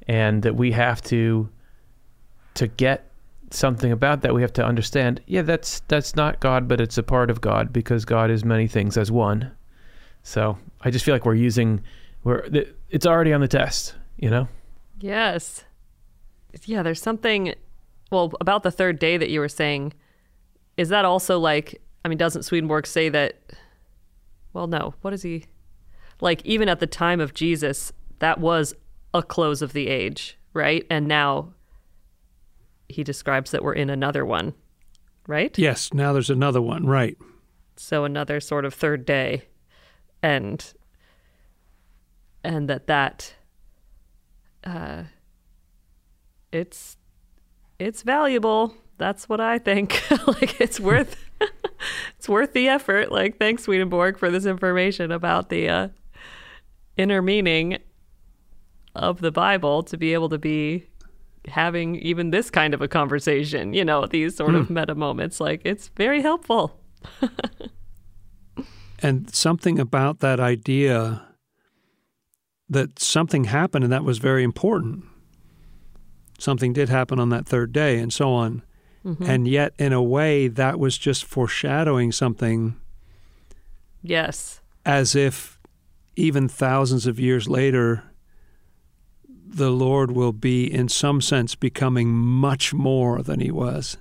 and 0.08 0.42
that 0.42 0.56
we 0.56 0.72
have 0.72 1.02
to 1.02 1.48
to 2.54 2.66
get 2.66 3.10
something 3.50 3.92
about 3.92 4.22
that 4.22 4.34
we 4.34 4.42
have 4.42 4.52
to 4.54 4.64
understand. 4.64 5.20
Yeah, 5.26 5.42
that's 5.42 5.80
that's 5.88 6.16
not 6.16 6.40
God, 6.40 6.68
but 6.68 6.80
it's 6.80 6.98
a 6.98 7.02
part 7.02 7.30
of 7.30 7.40
God 7.40 7.72
because 7.72 8.04
God 8.04 8.30
is 8.30 8.44
many 8.44 8.66
things 8.66 8.96
as 8.96 9.10
one. 9.10 9.52
So 10.22 10.56
I 10.80 10.90
just 10.90 11.04
feel 11.04 11.14
like 11.14 11.26
we're 11.26 11.34
using, 11.34 11.82
we're 12.24 12.48
it's 12.90 13.06
already 13.06 13.32
on 13.32 13.40
the 13.40 13.48
test, 13.48 13.94
you 14.16 14.30
know. 14.30 14.48
Yes. 15.00 15.64
Yeah, 16.64 16.82
there's 16.82 17.02
something, 17.02 17.54
well, 18.10 18.32
about 18.40 18.62
the 18.62 18.70
third 18.70 18.98
day 18.98 19.16
that 19.16 19.30
you 19.30 19.40
were 19.40 19.48
saying. 19.48 19.94
Is 20.76 20.88
that 20.90 21.04
also 21.04 21.38
like? 21.38 21.80
I 22.04 22.08
mean, 22.08 22.18
doesn't 22.18 22.42
Swedenborg 22.42 22.86
say 22.86 23.08
that? 23.08 23.40
Well, 24.52 24.66
no. 24.66 24.94
What 25.02 25.14
is 25.14 25.22
he? 25.22 25.46
Like 26.20 26.44
even 26.44 26.68
at 26.68 26.80
the 26.80 26.86
time 26.86 27.20
of 27.20 27.34
Jesus, 27.34 27.92
that 28.18 28.38
was 28.38 28.74
a 29.14 29.22
close 29.22 29.62
of 29.62 29.72
the 29.72 29.88
age, 29.88 30.38
right? 30.52 30.86
And 30.90 31.06
now 31.06 31.52
he 32.88 33.02
describes 33.02 33.50
that 33.50 33.62
we're 33.62 33.72
in 33.72 33.90
another 33.90 34.24
one, 34.24 34.54
right? 35.26 35.56
Yes, 35.58 35.92
now 35.92 36.12
there's 36.12 36.30
another 36.30 36.60
one, 36.60 36.86
right. 36.86 37.16
So 37.76 38.04
another 38.04 38.40
sort 38.40 38.64
of 38.64 38.74
third 38.74 39.04
day 39.04 39.44
and 40.22 40.72
and 42.44 42.68
that 42.68 42.86
that 42.86 43.34
uh 44.64 45.04
it's 46.52 46.96
it's 47.78 48.02
valuable. 48.02 48.74
That's 48.98 49.28
what 49.28 49.40
I 49.40 49.58
think. 49.58 50.02
like 50.26 50.60
it's 50.60 50.78
worth 50.78 51.16
it's 52.22 52.28
worth 52.28 52.52
the 52.52 52.68
effort. 52.68 53.10
Like 53.10 53.36
thanks 53.36 53.64
Swedenborg 53.64 54.16
for 54.16 54.30
this 54.30 54.46
information 54.46 55.10
about 55.10 55.48
the 55.48 55.68
uh 55.68 55.88
inner 56.96 57.20
meaning 57.20 57.78
of 58.94 59.20
the 59.20 59.32
Bible 59.32 59.82
to 59.82 59.96
be 59.96 60.12
able 60.12 60.28
to 60.28 60.38
be 60.38 60.86
having 61.48 61.96
even 61.96 62.30
this 62.30 62.48
kind 62.48 62.74
of 62.74 62.80
a 62.80 62.86
conversation, 62.86 63.74
you 63.74 63.84
know, 63.84 64.06
these 64.06 64.36
sort 64.36 64.52
mm. 64.52 64.60
of 64.60 64.68
hmm. 64.68 64.74
meta 64.74 64.94
moments. 64.94 65.40
Like 65.40 65.62
it's 65.64 65.88
very 65.96 66.22
helpful. 66.22 66.78
and 69.00 69.28
something 69.34 69.80
about 69.80 70.20
that 70.20 70.38
idea 70.38 71.26
that 72.68 73.00
something 73.00 73.44
happened 73.44 73.82
and 73.82 73.92
that 73.92 74.04
was 74.04 74.18
very 74.18 74.44
important. 74.44 75.02
Something 76.38 76.72
did 76.72 76.88
happen 76.88 77.18
on 77.18 77.30
that 77.30 77.46
third 77.46 77.72
day 77.72 77.98
and 77.98 78.12
so 78.12 78.30
on. 78.30 78.62
Mm-hmm. 79.04 79.24
And 79.24 79.48
yet, 79.48 79.72
in 79.78 79.92
a 79.92 80.02
way, 80.02 80.48
that 80.48 80.78
was 80.78 80.96
just 80.96 81.24
foreshadowing 81.24 82.12
something. 82.12 82.76
Yes. 84.02 84.60
As 84.86 85.16
if 85.16 85.58
even 86.16 86.48
thousands 86.48 87.06
of 87.06 87.18
years 87.18 87.48
later, 87.48 88.04
the 89.54 89.70
Lord 89.70 90.12
will 90.12 90.32
be, 90.32 90.72
in 90.72 90.88
some 90.88 91.20
sense, 91.20 91.54
becoming 91.54 92.08
much 92.08 92.72
more 92.72 93.22
than 93.22 93.40
he 93.40 93.50
was. 93.50 93.98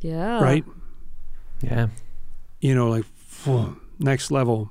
Yeah. 0.00 0.40
Right? 0.40 0.64
Yeah. 1.62 1.88
You 2.60 2.74
know, 2.74 2.88
like 2.88 3.04
whew, 3.44 3.80
next 3.98 4.30
level. 4.30 4.70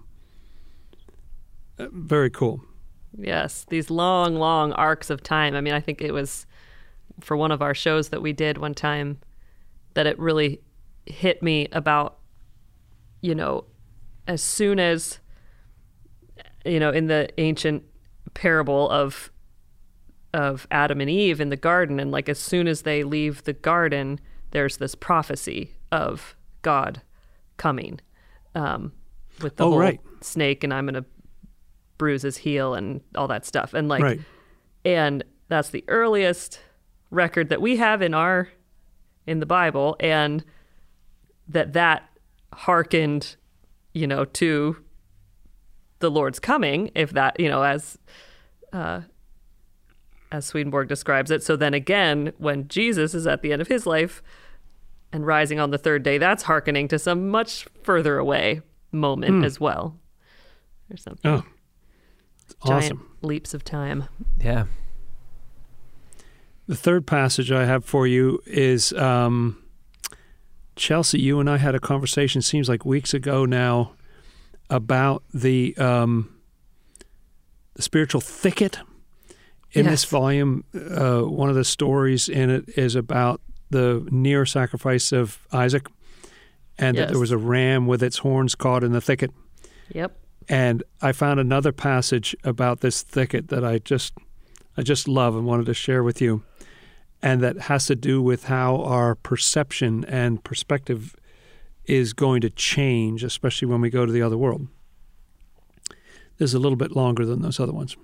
Uh, 1.77 1.87
very 1.91 2.29
cool. 2.29 2.61
Yes. 3.17 3.65
These 3.69 3.89
long, 3.89 4.35
long 4.35 4.71
arcs 4.73 5.09
of 5.09 5.23
time. 5.23 5.55
I 5.55 5.61
mean, 5.61 5.73
I 5.73 5.79
think 5.79 6.01
it 6.01 6.13
was 6.13 6.45
for 7.21 7.37
one 7.37 7.51
of 7.51 7.61
our 7.61 7.73
shows 7.73 8.09
that 8.09 8.21
we 8.21 8.33
did 8.33 8.57
one 8.57 8.73
time 8.73 9.19
that 9.93 10.05
it 10.05 10.17
really 10.19 10.61
hit 11.05 11.41
me 11.41 11.67
about, 11.71 12.19
you 13.21 13.35
know, 13.35 13.65
as 14.27 14.41
soon 14.41 14.79
as, 14.79 15.19
you 16.65 16.79
know, 16.79 16.89
in 16.89 17.07
the 17.07 17.29
ancient 17.37 17.83
parable 18.33 18.89
of 18.89 19.31
of 20.33 20.67
Adam 20.69 20.99
and 20.99 21.09
Eve 21.09 21.39
in 21.39 21.47
the 21.47 21.55
garden 21.55 21.97
and 21.97 22.11
like 22.11 22.27
as 22.27 22.37
soon 22.37 22.67
as 22.67 22.81
they 22.81 23.03
leave 23.03 23.45
the 23.45 23.53
garden 23.53 24.19
there's 24.51 24.77
this 24.77 24.93
prophecy 24.93 25.75
of 25.93 26.35
God 26.61 27.01
coming 27.55 28.01
um, 28.53 28.91
with 29.41 29.55
the 29.55 29.65
oh, 29.65 29.69
whole 29.69 29.79
right. 29.79 30.01
snake 30.19 30.65
and 30.65 30.73
I'm 30.73 30.85
going 30.85 31.01
to 31.01 31.05
bruise 31.97 32.23
his 32.23 32.35
heel 32.35 32.73
and 32.73 32.99
all 33.15 33.29
that 33.29 33.45
stuff 33.45 33.73
and 33.73 33.87
like 33.87 34.03
right. 34.03 34.19
and 34.83 35.23
that's 35.47 35.69
the 35.69 35.85
earliest 35.87 36.59
record 37.09 37.49
that 37.49 37.61
we 37.61 37.77
have 37.77 38.01
in 38.01 38.13
our 38.13 38.49
in 39.27 39.39
the 39.39 39.45
Bible 39.45 39.95
and 39.99 40.43
that 41.47 41.73
that 41.73 42.09
hearkened 42.53 43.35
you 43.93 44.07
know 44.07 44.25
to 44.25 44.77
the 45.99 46.11
Lord's 46.11 46.39
coming, 46.39 46.91
if 46.95 47.11
that, 47.11 47.39
you 47.39 47.49
know, 47.49 47.63
as 47.63 47.97
uh, 48.73 49.01
as 50.31 50.45
Swedenborg 50.45 50.87
describes 50.87 51.31
it. 51.31 51.43
So 51.43 51.55
then 51.55 51.73
again, 51.73 52.33
when 52.37 52.67
Jesus 52.67 53.13
is 53.13 53.25
at 53.25 53.41
the 53.41 53.51
end 53.51 53.61
of 53.61 53.67
his 53.67 53.85
life 53.85 54.21
and 55.11 55.25
rising 55.25 55.59
on 55.59 55.71
the 55.71 55.77
third 55.77 56.03
day, 56.03 56.17
that's 56.17 56.43
hearkening 56.43 56.87
to 56.89 56.99
some 56.99 57.29
much 57.29 57.67
further 57.83 58.17
away 58.17 58.61
moment 58.91 59.35
mm. 59.35 59.45
as 59.45 59.59
well. 59.59 59.97
Or 60.91 60.97
something. 60.97 61.31
Oh, 61.31 61.43
Giant 62.67 62.83
awesome. 62.85 63.17
leaps 63.21 63.53
of 63.55 63.63
time. 63.63 64.05
Yeah. 64.39 64.65
The 66.67 66.75
third 66.75 67.05
passage 67.05 67.51
I 67.51 67.65
have 67.65 67.85
for 67.85 68.07
you 68.07 68.41
is 68.45 68.91
um, 68.93 69.61
Chelsea. 70.75 71.19
You 71.19 71.39
and 71.39 71.49
I 71.49 71.57
had 71.57 71.75
a 71.75 71.79
conversation, 71.79 72.41
seems 72.41 72.67
like 72.67 72.85
weeks 72.85 73.13
ago 73.13 73.45
now, 73.45 73.93
about 74.69 75.23
the 75.33 75.77
um, 75.77 76.35
the 77.75 77.81
spiritual 77.81 78.21
thicket. 78.21 78.79
In 79.73 79.83
yes. 79.83 79.91
this 79.91 80.05
volume, 80.05 80.63
uh, 80.73 81.21
one 81.21 81.49
of 81.49 81.55
the 81.55 81.65
stories 81.65 82.29
in 82.29 82.49
it 82.49 82.77
is 82.77 82.95
about 82.95 83.41
the 83.71 84.07
near 84.09 84.45
sacrifice 84.45 85.11
of 85.11 85.45
Isaac, 85.51 85.87
and 86.77 86.95
yes. 86.95 87.07
that 87.07 87.11
there 87.11 87.19
was 87.19 87.31
a 87.31 87.37
ram 87.37 87.85
with 87.85 88.01
its 88.01 88.19
horns 88.19 88.55
caught 88.55 88.85
in 88.85 88.93
the 88.93 89.01
thicket. 89.01 89.31
Yep. 89.89 90.17
And 90.47 90.83
I 91.01 91.11
found 91.11 91.39
another 91.39 91.71
passage 91.73 92.35
about 92.43 92.79
this 92.79 93.01
thicket 93.01 93.49
that 93.49 93.65
I 93.65 93.79
just 93.79 94.13
I 94.77 94.81
just 94.81 95.07
love 95.07 95.35
and 95.35 95.45
wanted 95.45 95.65
to 95.65 95.73
share 95.73 96.03
with 96.03 96.21
you, 96.21 96.43
and 97.25 97.41
that 97.41 97.57
has 97.61 97.87
to 97.87 97.95
do 97.95 98.21
with 98.21 98.43
how 98.43 98.77
our 98.83 99.15
perception 99.15 100.05
and 100.05 100.43
perspective 100.43 101.15
is 101.85 102.13
going 102.13 102.39
to 102.39 102.51
change, 102.51 103.23
especially 103.23 103.67
when 103.67 103.81
we 103.81 103.89
go 103.89 104.05
to 104.05 104.11
the 104.11 104.21
other 104.21 104.37
world. 104.37 104.67
This 106.37 106.51
is 106.51 106.53
a 106.53 106.59
little 106.59 106.75
bit 106.75 106.95
longer 106.95 107.25
than 107.25 107.41
those 107.41 107.59
other 107.59 107.73
ones. 107.73 107.97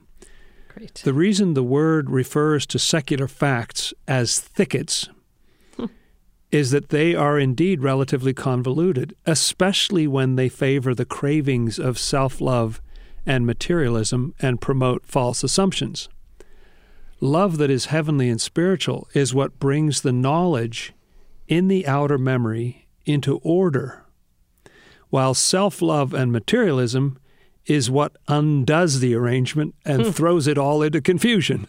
Great. 0.70 1.02
The 1.04 1.14
reason 1.14 1.54
the 1.54 1.62
word 1.62 2.10
refers 2.10 2.66
to 2.68 2.80
secular 2.80 3.28
facts 3.28 3.94
as 4.08 4.40
thickets 4.40 5.08
hmm. 5.76 5.86
is 6.52 6.72
that 6.72 6.90
they 6.90 7.14
are 7.14 7.38
indeed 7.38 7.84
relatively 7.84 8.34
convoluted, 8.34 9.16
especially 9.28 10.08
when 10.08 10.36
they 10.36 10.50
favor 10.50 10.96
the 10.96 11.06
cravings 11.06 11.78
of 11.78 12.00
self 12.00 12.42
love 12.42 12.82
and 13.24 13.46
materialism 13.46 14.34
and 14.42 14.60
promote 14.60 15.06
false 15.06 15.44
assumptions. 15.44 16.10
Love 17.24 17.60
that 17.60 17.70
is 17.70 17.86
heavenly 17.86 18.30
and 18.30 18.42
spiritual 18.42 19.08
is 19.14 19.32
what 19.32 19.60
brings 19.60 20.02
the 20.02 20.12
knowledge 20.12 20.92
in 21.48 21.68
the 21.68 21.86
outer 21.86 22.18
memory 22.18 22.88
into 23.06 23.38
order, 23.44 24.04
while 25.12 25.36
self 25.36 25.84
love 25.84 26.16
and 26.16 26.32
materialism 26.32 27.20
is 27.68 27.92
what 27.92 28.18
undoes 28.28 29.02
the 29.02 29.14
arrangement 29.14 29.76
and 29.86 30.02
hmm. 30.02 30.10
throws 30.10 30.48
it 30.48 30.58
all 30.58 30.82
into 30.82 31.00
confusion. 31.00 31.68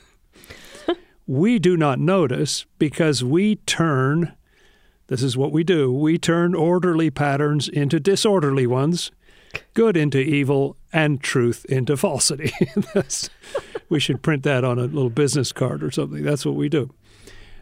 we 1.26 1.58
do 1.58 1.76
not 1.76 1.98
notice 1.98 2.64
because 2.78 3.22
we 3.22 3.56
turn, 3.56 4.32
this 5.08 5.22
is 5.22 5.36
what 5.36 5.52
we 5.52 5.62
do, 5.62 5.92
we 5.92 6.16
turn 6.16 6.54
orderly 6.54 7.10
patterns 7.10 7.68
into 7.68 8.00
disorderly 8.00 8.66
ones, 8.66 9.10
good 9.74 9.98
into 9.98 10.18
evil, 10.18 10.78
and 10.94 11.22
truth 11.22 11.66
into 11.66 11.94
falsity. 11.94 12.54
we 13.88 14.00
should 14.00 14.22
print 14.22 14.42
that 14.44 14.64
on 14.64 14.78
a 14.78 14.82
little 14.84 15.10
business 15.10 15.52
card 15.52 15.82
or 15.82 15.90
something. 15.90 16.22
That's 16.22 16.46
what 16.46 16.54
we 16.54 16.68
do. 16.68 16.90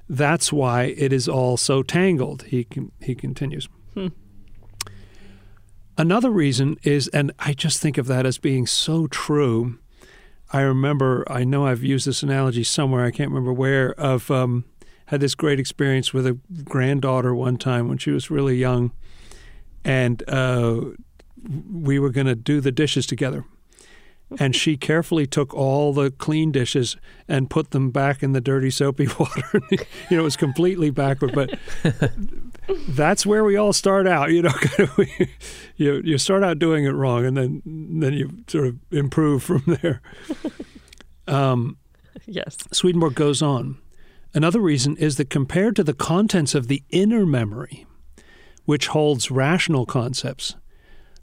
That's 0.09 0.53
why 0.53 0.95
it 0.97 1.13
is 1.13 1.29
all 1.29 1.57
so 1.57 1.83
tangled, 1.83 2.43
he, 2.45 2.67
he 3.01 3.15
continues. 3.15 3.69
Hmm. 3.95 4.09
Another 5.97 6.31
reason 6.31 6.79
is, 6.83 7.09
and 7.09 7.33
I 7.39 7.53
just 7.53 7.81
think 7.81 7.99
of 7.99 8.07
that 8.07 8.27
as 8.27 8.39
being 8.39 8.67
so 8.67 9.07
true. 9.07 9.79
I 10.53 10.63
remember, 10.63 11.25
I 11.31 11.45
know 11.45 11.67
I've 11.67 11.85
used 11.85 12.07
this 12.07 12.23
analogy 12.23 12.65
somewhere, 12.65 13.05
I 13.05 13.11
can't 13.11 13.31
remember 13.31 13.53
where, 13.53 13.93
of 14.01 14.31
um, 14.31 14.65
had 15.07 15.21
this 15.21 15.35
great 15.35 15.61
experience 15.61 16.13
with 16.13 16.27
a 16.27 16.39
granddaughter 16.65 17.35
one 17.35 17.57
time 17.57 17.89
when 17.89 17.99
she 17.99 18.11
was 18.11 18.31
really 18.31 18.57
young. 18.57 18.93
And 19.85 20.23
uh, 20.29 20.81
we 21.71 21.99
were 21.99 22.11
going 22.11 22.27
to 22.27 22.35
do 22.35 22.61
the 22.61 22.73
dishes 22.73 23.07
together 23.07 23.45
and 24.39 24.55
she 24.55 24.77
carefully 24.77 25.27
took 25.27 25.53
all 25.55 25.93
the 25.93 26.11
clean 26.11 26.53
dishes 26.53 26.97
and 27.27 27.51
put 27.51 27.71
them 27.71 27.91
back 27.91 28.23
in 28.23 28.33
the 28.33 28.41
dirty 28.41 28.71
soapy 28.71 29.09
water. 29.19 29.61
you 29.71 30.17
know, 30.17 30.21
it 30.21 30.25
was 30.25 30.37
completely 30.37 30.91
backward, 30.91 31.33
but 31.35 31.59
that's 32.89 33.27
where 33.27 33.45
we 33.45 33.57
all 33.57 33.73
start 33.73 34.07
out. 34.07 34.31
You 34.31 34.43
know, 34.43 34.51
kind 34.61 34.89
of 34.89 34.99
you 35.77 36.01
you 36.05 36.19
start 36.19 36.45
out 36.45 36.59
doing 36.59 36.85
it 36.85 36.91
wrong, 36.91 37.25
and 37.25 37.37
then 37.37 37.63
then 37.65 38.13
you 38.13 38.31
sort 38.47 38.67
of 38.67 38.77
improve 38.91 39.43
from 39.43 39.63
there. 39.67 40.01
Um, 41.27 41.79
yes. 42.27 42.57
Swedenborg 42.73 43.15
goes 43.15 43.41
on. 43.41 43.79
Another 44.35 44.59
reason 44.59 44.97
is 44.97 45.17
that 45.17 45.31
compared 45.31 45.77
to 45.77 45.85
the 45.85 45.95
contents 45.95 46.57
of 46.57 46.67
the 46.67 46.83
inner 46.91 47.25
memory, 47.25 47.87
which 48.65 48.89
holds 48.89 49.31
rational 49.31 49.87
concepts, 49.87 50.57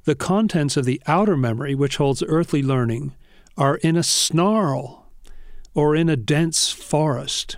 the 0.07 0.15
contents 0.15 0.77
of 0.77 0.85
the 0.85 1.01
outer 1.05 1.35
memory, 1.35 1.75
which 1.75 1.97
holds 1.97 2.23
earthly 2.29 2.63
learning, 2.63 3.13
are 3.57 3.75
in 3.75 3.97
a 3.97 4.03
snarl 4.03 5.05
or 5.73 5.97
in 5.97 6.07
a 6.07 6.15
dense 6.15 6.71
forest. 6.71 7.57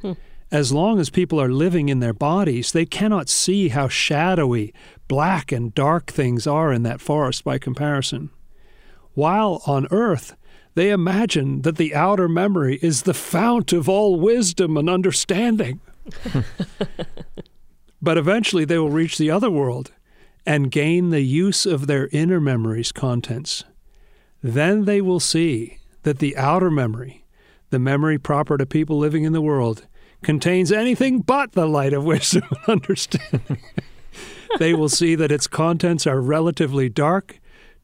Hmm. 0.00 0.14
As 0.50 0.72
long 0.72 0.98
as 0.98 1.10
people 1.10 1.38
are 1.38 1.52
living 1.52 1.90
in 1.90 2.00
their 2.00 2.14
bodies, 2.14 2.72
they 2.72 2.86
cannot 2.86 3.28
see 3.28 3.68
how 3.68 3.88
shadowy, 3.88 4.72
black, 5.08 5.52
and 5.52 5.74
dark 5.74 6.10
things 6.10 6.46
are 6.46 6.72
in 6.72 6.84
that 6.84 7.02
forest 7.02 7.44
by 7.44 7.58
comparison. 7.58 8.30
While 9.12 9.60
on 9.66 9.86
earth, 9.90 10.34
they 10.74 10.88
imagine 10.88 11.60
that 11.62 11.76
the 11.76 11.94
outer 11.94 12.30
memory 12.30 12.78
is 12.80 13.02
the 13.02 13.12
fount 13.12 13.74
of 13.74 13.90
all 13.90 14.18
wisdom 14.18 14.78
and 14.78 14.88
understanding. 14.88 15.80
but 18.00 18.16
eventually 18.16 18.64
they 18.64 18.78
will 18.78 18.88
reach 18.88 19.18
the 19.18 19.30
other 19.30 19.50
world 19.50 19.92
and 20.46 20.70
gain 20.70 21.10
the 21.10 21.20
use 21.20 21.66
of 21.66 21.86
their 21.86 22.08
inner 22.08 22.40
memory's 22.40 22.92
contents. 22.92 23.64
Then 24.42 24.84
they 24.84 25.00
will 25.00 25.20
see 25.20 25.78
that 26.02 26.18
the 26.18 26.36
outer 26.36 26.70
memory, 26.70 27.24
the 27.70 27.78
memory 27.78 28.18
proper 28.18 28.56
to 28.56 28.66
people 28.66 28.98
living 28.98 29.24
in 29.24 29.32
the 29.32 29.42
world, 29.42 29.86
contains 30.22 30.72
anything 30.72 31.20
but 31.20 31.52
the 31.52 31.66
light 31.66 31.92
of 31.92 32.04
wisdom 32.12 32.44
and 32.50 32.68
understanding. 32.68 33.58
they 34.58 34.74
will 34.74 34.88
see 34.88 35.14
that 35.14 35.32
its 35.32 35.46
contents 35.46 36.06
are 36.06 36.20
relatively 36.20 36.88
dark, 36.88 37.38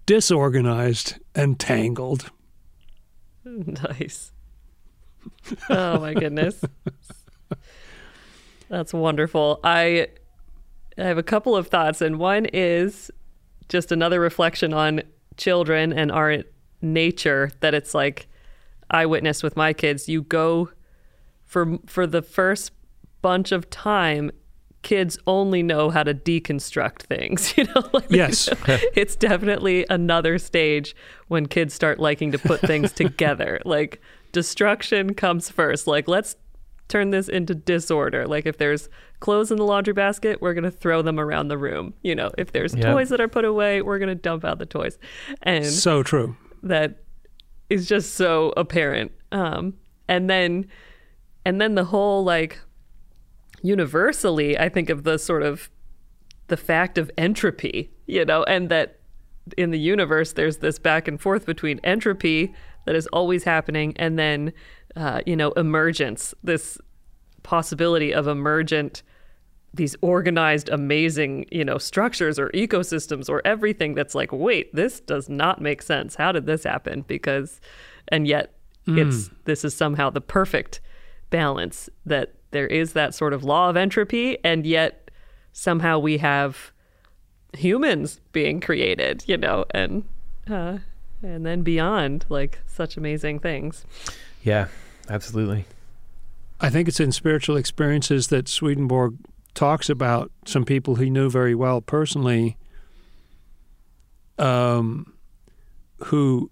disorganized, 0.06 1.18
and 1.34 1.58
tangled. 1.58 2.30
Nice. 3.48 4.32
Oh 5.70 6.00
my 6.00 6.14
goodness. 6.14 6.60
That's 8.68 8.92
wonderful. 8.92 9.60
I 9.62 10.08
I 10.98 11.04
have 11.04 11.18
a 11.18 11.22
couple 11.22 11.56
of 11.56 11.68
thoughts 11.68 12.00
and 12.00 12.18
one 12.18 12.46
is 12.46 13.10
just 13.68 13.92
another 13.92 14.20
reflection 14.20 14.72
on 14.72 15.02
children 15.36 15.92
and 15.92 16.10
our 16.10 16.44
nature 16.80 17.50
that 17.60 17.74
it's 17.74 17.94
like 17.94 18.28
I 18.90 19.06
witnessed 19.06 19.42
with 19.42 19.56
my 19.56 19.72
kids. 19.72 20.08
You 20.08 20.22
go 20.22 20.70
for 21.44 21.78
for 21.86 22.06
the 22.06 22.22
first 22.22 22.72
bunch 23.22 23.52
of 23.52 23.68
time 23.70 24.30
kids 24.82 25.18
only 25.26 25.64
know 25.64 25.90
how 25.90 26.04
to 26.04 26.14
deconstruct 26.14 27.02
things 27.02 27.52
you 27.56 27.64
know 27.64 27.88
like, 27.92 28.08
yes. 28.08 28.48
it's 28.94 29.16
definitely 29.16 29.84
another 29.90 30.38
stage 30.38 30.94
when 31.26 31.46
kids 31.46 31.74
start 31.74 31.98
liking 31.98 32.30
to 32.30 32.38
put 32.38 32.60
things 32.60 32.92
together. 33.02 33.60
Like 33.64 34.00
destruction 34.30 35.14
comes 35.14 35.50
first. 35.50 35.86
Like 35.86 36.06
let's 36.06 36.36
turn 36.88 37.10
this 37.10 37.28
into 37.28 37.54
disorder. 37.54 38.26
Like 38.26 38.46
if 38.46 38.58
there's 38.58 38.88
clothes 39.20 39.50
in 39.50 39.56
the 39.56 39.64
laundry 39.64 39.94
basket 39.94 40.40
we're 40.40 40.54
going 40.54 40.64
to 40.64 40.70
throw 40.70 41.02
them 41.02 41.18
around 41.18 41.48
the 41.48 41.58
room. 41.58 41.94
You 42.02 42.14
know 42.14 42.30
if 42.38 42.52
there's 42.52 42.74
yep. 42.74 42.84
toys 42.84 43.08
that 43.08 43.20
are 43.20 43.28
put 43.28 43.44
away 43.44 43.82
we're 43.82 43.98
going 43.98 44.08
to 44.08 44.14
dump 44.14 44.44
out 44.44 44.58
the 44.58 44.66
toys. 44.66 44.98
And 45.42 45.66
so 45.66 46.02
true. 46.02 46.36
that 46.62 47.02
is 47.70 47.88
just 47.88 48.14
so 48.14 48.52
apparent. 48.56 49.12
Um 49.32 49.74
and 50.08 50.30
then 50.30 50.66
and 51.44 51.60
then 51.60 51.74
the 51.74 51.84
whole 51.84 52.24
like 52.24 52.60
universally, 53.62 54.58
I 54.58 54.68
think 54.68 54.90
of 54.90 55.04
the 55.04 55.18
sort 55.18 55.42
of 55.42 55.70
the 56.48 56.56
fact 56.56 56.98
of 56.98 57.10
entropy, 57.18 57.90
you 58.06 58.24
know, 58.24 58.44
and 58.44 58.68
that 58.68 59.00
in 59.56 59.70
the 59.70 59.78
universe 59.78 60.32
there's 60.32 60.58
this 60.58 60.78
back 60.78 61.06
and 61.06 61.20
forth 61.20 61.46
between 61.46 61.78
entropy 61.84 62.54
that 62.84 62.94
is 62.94 63.06
always 63.08 63.44
happening 63.44 63.94
and 63.96 64.18
then 64.18 64.52
uh, 64.96 65.20
you 65.26 65.36
know 65.36 65.52
emergence 65.52 66.34
this 66.42 66.78
possibility 67.42 68.12
of 68.12 68.26
emergent 68.26 69.02
these 69.72 69.94
organized 70.00 70.68
amazing 70.70 71.44
you 71.52 71.64
know 71.64 71.78
structures 71.78 72.38
or 72.38 72.48
ecosystems 72.50 73.28
or 73.28 73.42
everything 73.44 73.94
that's 73.94 74.14
like 74.14 74.32
wait 74.32 74.74
this 74.74 75.00
does 75.00 75.28
not 75.28 75.60
make 75.60 75.82
sense 75.82 76.16
how 76.16 76.32
did 76.32 76.46
this 76.46 76.64
happen 76.64 77.02
because 77.02 77.60
and 78.08 78.26
yet 78.26 78.54
mm. 78.86 78.98
it's 78.98 79.30
this 79.44 79.64
is 79.64 79.74
somehow 79.74 80.10
the 80.10 80.20
perfect 80.20 80.80
balance 81.30 81.90
that 82.04 82.34
there 82.50 82.66
is 82.66 82.92
that 82.92 83.14
sort 83.14 83.32
of 83.32 83.44
law 83.44 83.68
of 83.68 83.76
entropy, 83.76 84.38
and 84.44 84.66
yet 84.66 85.10
somehow 85.52 85.98
we 85.98 86.18
have 86.18 86.72
humans 87.52 88.20
being 88.32 88.60
created, 88.60 89.24
you 89.26 89.36
know, 89.36 89.64
and 89.70 90.04
uh, 90.48 90.78
and 91.22 91.44
then 91.44 91.62
beyond, 91.62 92.24
like 92.28 92.60
such 92.66 92.96
amazing 92.96 93.40
things. 93.40 93.84
Yeah, 94.42 94.68
absolutely. 95.08 95.64
I 96.60 96.70
think 96.70 96.88
it's 96.88 97.00
in 97.00 97.12
spiritual 97.12 97.56
experiences 97.56 98.28
that 98.28 98.48
Swedenborg 98.48 99.16
talks 99.54 99.90
about 99.90 100.30
some 100.44 100.64
people 100.64 100.96
he 100.96 101.10
knew 101.10 101.30
very 101.30 101.54
well 101.54 101.80
personally, 101.80 102.56
um, 104.38 105.14
who 106.04 106.50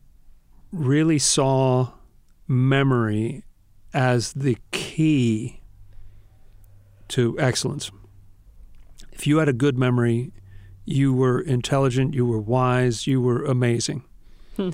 really 0.73 1.19
saw 1.19 1.93
memory 2.49 3.45
as 3.93 4.33
the 4.33 4.57
key 4.73 5.61
to 7.09 7.39
excellence. 7.39 7.91
If 9.13 9.27
you 9.27 9.39
had 9.39 9.49
a 9.49 9.53
good 9.53 9.79
memory, 9.79 10.33
you 10.85 11.15
were 11.15 11.41
intelligent, 11.41 12.15
you 12.15 12.27
were 12.27 12.41
wise, 12.41 13.07
you 13.07 13.21
were 13.21 13.45
amazing. 13.45 14.03
Hmm. 14.57 14.71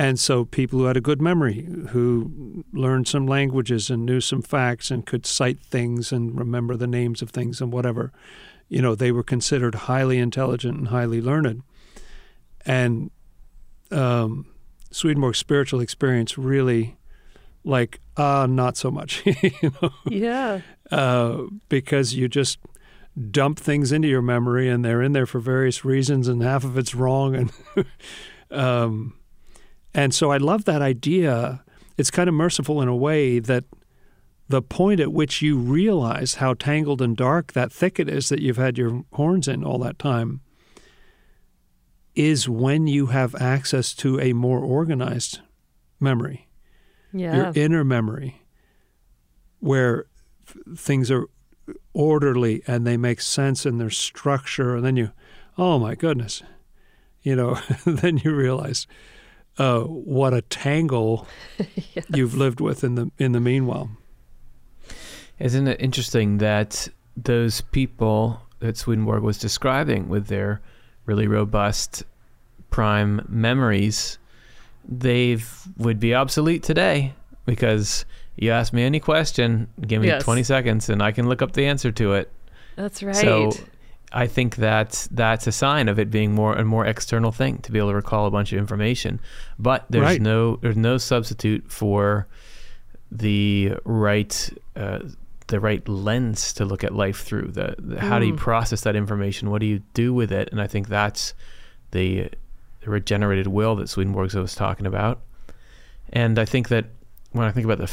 And 0.00 0.18
so, 0.18 0.46
people 0.46 0.78
who 0.78 0.86
had 0.86 0.96
a 0.96 1.02
good 1.02 1.20
memory, 1.20 1.68
who 1.90 2.64
learned 2.72 3.06
some 3.06 3.26
languages 3.26 3.90
and 3.90 4.06
knew 4.06 4.22
some 4.22 4.40
facts 4.40 4.90
and 4.90 5.04
could 5.04 5.26
cite 5.26 5.60
things 5.60 6.10
and 6.10 6.38
remember 6.38 6.74
the 6.74 6.86
names 6.86 7.20
of 7.20 7.28
things 7.28 7.60
and 7.60 7.70
whatever, 7.70 8.10
you 8.70 8.80
know, 8.80 8.94
they 8.94 9.12
were 9.12 9.22
considered 9.22 9.74
highly 9.74 10.16
intelligent 10.16 10.78
and 10.78 10.88
highly 10.88 11.20
learned. 11.20 11.62
And 12.64 13.10
um, 13.90 14.46
Swedenborg's 14.90 15.36
spiritual 15.36 15.80
experience 15.80 16.38
really, 16.38 16.96
like, 17.62 18.00
uh, 18.16 18.46
not 18.48 18.78
so 18.78 18.90
much. 18.90 19.22
you 19.26 19.70
know? 19.82 19.90
Yeah. 20.06 20.62
Uh, 20.90 21.42
because 21.68 22.14
you 22.14 22.26
just 22.26 22.58
dump 23.30 23.58
things 23.58 23.92
into 23.92 24.08
your 24.08 24.22
memory 24.22 24.66
and 24.66 24.82
they're 24.82 25.02
in 25.02 25.12
there 25.12 25.26
for 25.26 25.40
various 25.40 25.84
reasons 25.84 26.26
and 26.26 26.42
half 26.42 26.64
of 26.64 26.78
it's 26.78 26.94
wrong 26.94 27.34
and 27.34 27.52
um, 28.50 29.12
and 29.94 30.14
so 30.14 30.30
I 30.30 30.36
love 30.36 30.64
that 30.64 30.82
idea. 30.82 31.64
It's 31.96 32.10
kind 32.10 32.28
of 32.28 32.34
merciful 32.34 32.80
in 32.80 32.88
a 32.88 32.96
way 32.96 33.38
that 33.38 33.64
the 34.48 34.62
point 34.62 35.00
at 35.00 35.12
which 35.12 35.42
you 35.42 35.56
realize 35.56 36.36
how 36.36 36.54
tangled 36.54 37.00
and 37.00 37.16
dark 37.16 37.52
that 37.52 37.72
thicket 37.72 38.08
is 38.08 38.28
that 38.30 38.40
you've 38.40 38.56
had 38.56 38.76
your 38.76 39.04
horns 39.12 39.46
in 39.46 39.62
all 39.62 39.78
that 39.78 39.98
time 39.98 40.40
is 42.14 42.48
when 42.48 42.86
you 42.86 43.06
have 43.06 43.34
access 43.36 43.94
to 43.94 44.18
a 44.20 44.32
more 44.32 44.58
organized 44.58 45.40
memory. 46.00 46.48
Yeah. 47.12 47.36
Your 47.36 47.52
inner 47.54 47.84
memory 47.84 48.42
where 49.60 50.06
things 50.76 51.10
are 51.10 51.26
orderly 51.92 52.62
and 52.66 52.86
they 52.86 52.96
make 52.96 53.20
sense 53.20 53.64
in 53.64 53.78
their 53.78 53.90
structure, 53.90 54.76
and 54.76 54.84
then 54.84 54.96
you, 54.96 55.12
oh 55.58 55.78
my 55.78 55.94
goodness, 55.94 56.42
you 57.22 57.36
know, 57.36 57.58
then 57.84 58.18
you 58.18 58.34
realize 58.34 58.86
uh, 59.60 59.82
what 59.82 60.32
a 60.32 60.40
tangle 60.40 61.26
yes. 61.94 62.06
you've 62.14 62.34
lived 62.34 62.60
with 62.60 62.82
in 62.82 62.94
the 62.94 63.10
in 63.18 63.32
the 63.32 63.40
meanwhile. 63.40 63.90
Isn't 65.38 65.68
it 65.68 65.80
interesting 65.80 66.38
that 66.38 66.88
those 67.14 67.60
people 67.60 68.40
that 68.60 68.78
Swedenborg 68.78 69.22
was 69.22 69.38
describing 69.38 70.08
with 70.08 70.28
their 70.28 70.62
really 71.04 71.26
robust 71.26 72.04
prime 72.70 73.26
memories, 73.28 74.18
they 74.88 75.38
would 75.76 76.00
be 76.00 76.14
obsolete 76.14 76.62
today 76.62 77.12
because 77.44 78.06
you 78.36 78.50
ask 78.50 78.72
me 78.72 78.82
any 78.82 79.00
question, 79.00 79.68
give 79.86 80.00
me 80.00 80.08
yes. 80.08 80.24
20 80.24 80.42
seconds, 80.42 80.88
and 80.88 81.02
I 81.02 81.12
can 81.12 81.28
look 81.28 81.42
up 81.42 81.52
the 81.52 81.66
answer 81.66 81.92
to 81.92 82.14
it. 82.14 82.30
That's 82.76 83.02
right. 83.02 83.14
So 83.14 83.52
I 84.12 84.26
think 84.26 84.56
that 84.56 85.06
that's 85.10 85.46
a 85.46 85.52
sign 85.52 85.88
of 85.88 85.98
it 85.98 86.10
being 86.10 86.32
more 86.32 86.54
a 86.54 86.64
more 86.64 86.86
external 86.86 87.32
thing 87.32 87.58
to 87.58 87.72
be 87.72 87.78
able 87.78 87.90
to 87.90 87.94
recall 87.94 88.26
a 88.26 88.30
bunch 88.30 88.52
of 88.52 88.58
information. 88.58 89.20
But 89.58 89.86
there's 89.90 90.04
right. 90.04 90.20
no 90.20 90.56
there's 90.56 90.76
no 90.76 90.98
substitute 90.98 91.70
for 91.70 92.26
the 93.10 93.74
right 93.84 94.50
uh, 94.76 95.00
the 95.46 95.60
right 95.60 95.86
lens 95.88 96.52
to 96.54 96.64
look 96.64 96.84
at 96.84 96.94
life 96.94 97.22
through. 97.22 97.48
The, 97.48 97.74
the 97.78 97.96
mm. 97.96 97.98
how 97.98 98.18
do 98.18 98.26
you 98.26 98.34
mm. 98.34 98.38
process 98.38 98.82
that 98.82 98.96
information? 98.96 99.50
What 99.50 99.60
do 99.60 99.66
you 99.66 99.82
do 99.94 100.14
with 100.14 100.32
it? 100.32 100.48
And 100.52 100.60
I 100.60 100.66
think 100.66 100.88
that's 100.88 101.34
the, 101.90 102.28
the 102.82 102.90
regenerated 102.90 103.48
will 103.48 103.74
that 103.76 103.88
Swedenborg 103.88 104.32
was 104.34 104.54
talking 104.54 104.86
about. 104.86 105.20
And 106.12 106.38
I 106.38 106.44
think 106.44 106.68
that 106.68 106.86
when 107.32 107.46
I 107.46 107.50
think 107.50 107.64
about 107.64 107.78
the 107.78 107.88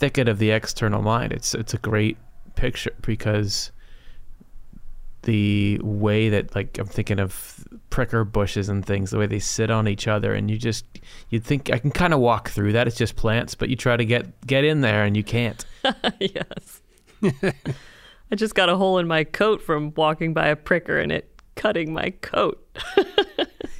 thicket 0.00 0.28
of 0.28 0.38
the 0.38 0.50
external 0.50 1.02
mind. 1.02 1.32
It's 1.32 1.54
it's 1.54 1.74
a 1.74 1.78
great 1.78 2.16
picture 2.56 2.94
because 3.02 3.70
the 5.22 5.78
way 5.82 6.30
that 6.30 6.54
like 6.54 6.78
I'm 6.78 6.86
thinking 6.86 7.20
of 7.20 7.66
pricker 7.90 8.24
bushes 8.24 8.68
and 8.68 8.84
things, 8.84 9.10
the 9.10 9.18
way 9.18 9.26
they 9.26 9.38
sit 9.38 9.70
on 9.70 9.88
each 9.88 10.08
other, 10.08 10.34
and 10.34 10.50
you 10.50 10.56
just 10.58 10.84
you'd 11.28 11.44
think 11.44 11.70
I 11.70 11.78
can 11.78 11.90
kind 11.90 12.14
of 12.14 12.20
walk 12.20 12.50
through 12.50 12.72
that. 12.72 12.86
It's 12.86 12.96
just 12.96 13.16
plants, 13.16 13.54
but 13.54 13.68
you 13.68 13.76
try 13.76 13.96
to 13.96 14.04
get 14.04 14.46
get 14.46 14.64
in 14.64 14.80
there 14.80 15.04
and 15.04 15.16
you 15.16 15.24
can't. 15.24 15.64
yes. 16.20 16.82
I 17.22 18.36
just 18.36 18.54
got 18.54 18.68
a 18.68 18.76
hole 18.76 18.98
in 18.98 19.08
my 19.08 19.24
coat 19.24 19.60
from 19.60 19.92
walking 19.94 20.32
by 20.32 20.48
a 20.48 20.56
pricker 20.56 20.98
and 20.98 21.10
it 21.10 21.40
cutting 21.56 21.92
my 21.92 22.10
coat. 22.22 22.64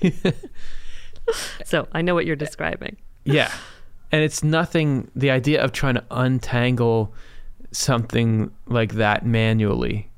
so 1.64 1.88
I 1.92 2.03
know 2.03 2.14
what 2.14 2.26
you're 2.26 2.37
describing. 2.37 2.96
Yeah. 3.24 3.53
And 4.12 4.22
it's 4.22 4.42
nothing, 4.42 5.11
the 5.14 5.31
idea 5.31 5.62
of 5.62 5.72
trying 5.72 5.94
to 5.94 6.05
untangle 6.11 7.14
something 7.70 8.50
like 8.66 8.94
that 8.94 9.24
manually 9.24 10.10